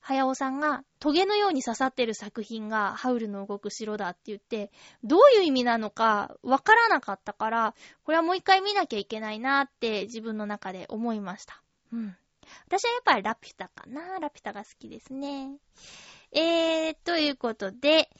[0.01, 4.71] 早尾さんが、トゲのように刺さってる作品が、ハウルの動く城だって言って、
[5.03, 7.75] どういう意味なのか、わからなかったから、
[8.05, 11.63] これはもう一回見なきゃいけないなって自分の中で思いました。
[11.91, 12.17] うん。
[12.67, 14.19] 私はやっぱりラピュタかな。
[14.19, 15.57] ラピュタが好きですね。
[16.35, 18.11] えー、ということで、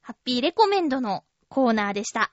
[0.00, 2.32] ハッピーレコメンドのコーナーでした。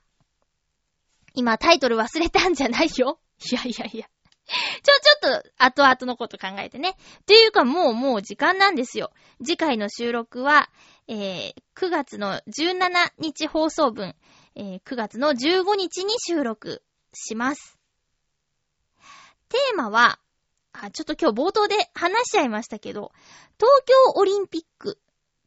[1.34, 3.20] 今タイトル忘れたんじゃないよ。
[3.50, 4.08] いやいやいや。
[4.46, 4.92] ちょ、
[5.22, 6.90] ちょっと、後々のこと考えてね。
[6.90, 9.10] っていうか、もう、もう時間なんですよ。
[9.42, 10.70] 次回の収録は、
[11.08, 14.14] えー、9月の17日放送分、
[14.54, 16.82] えー、9月の15日に収録
[17.12, 17.78] します。
[19.48, 20.18] テーマは、
[20.74, 23.12] あ、ちょっと今日冒頭で話しちゃいましたけど、
[23.58, 24.98] 東京オリンピック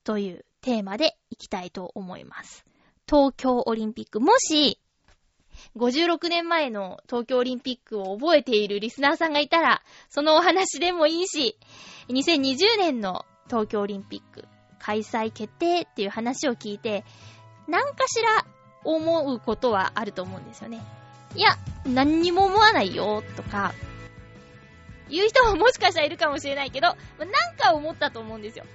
[0.04, 2.66] というテーマでいきたいと思います。
[3.08, 4.20] 東京オリンピック。
[4.22, 4.80] もし、
[5.76, 11.58] 56年前の東京オリンピックを覚えているリスナーさんがいたら、そのお話でもいいし、
[12.10, 14.46] 2020年の東京オリンピック
[14.80, 17.04] 開催決定っていう話を聞いて、
[17.68, 18.46] 何かしら
[18.86, 20.82] 思うことはあると思うんですよね。
[21.36, 23.74] いや、何にも思わないよ、とか、
[25.10, 26.98] 言う人ももしかしたらいるかもしれないけど、なん
[27.58, 28.66] か思ったと思うんですよ。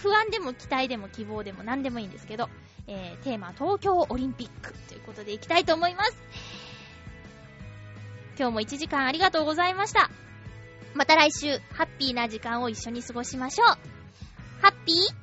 [0.00, 2.48] 不安でも期待でも希望でも何でもいいんですけど、
[2.86, 6.16] えー、テーマ東京オリンピックということでいきたいと思います。
[8.38, 10.10] 今日も1時間ありがとうございました。
[10.94, 13.68] また来週、ハッピーな時間を一緒に過ごしましょう。
[14.62, 15.21] ハッピー？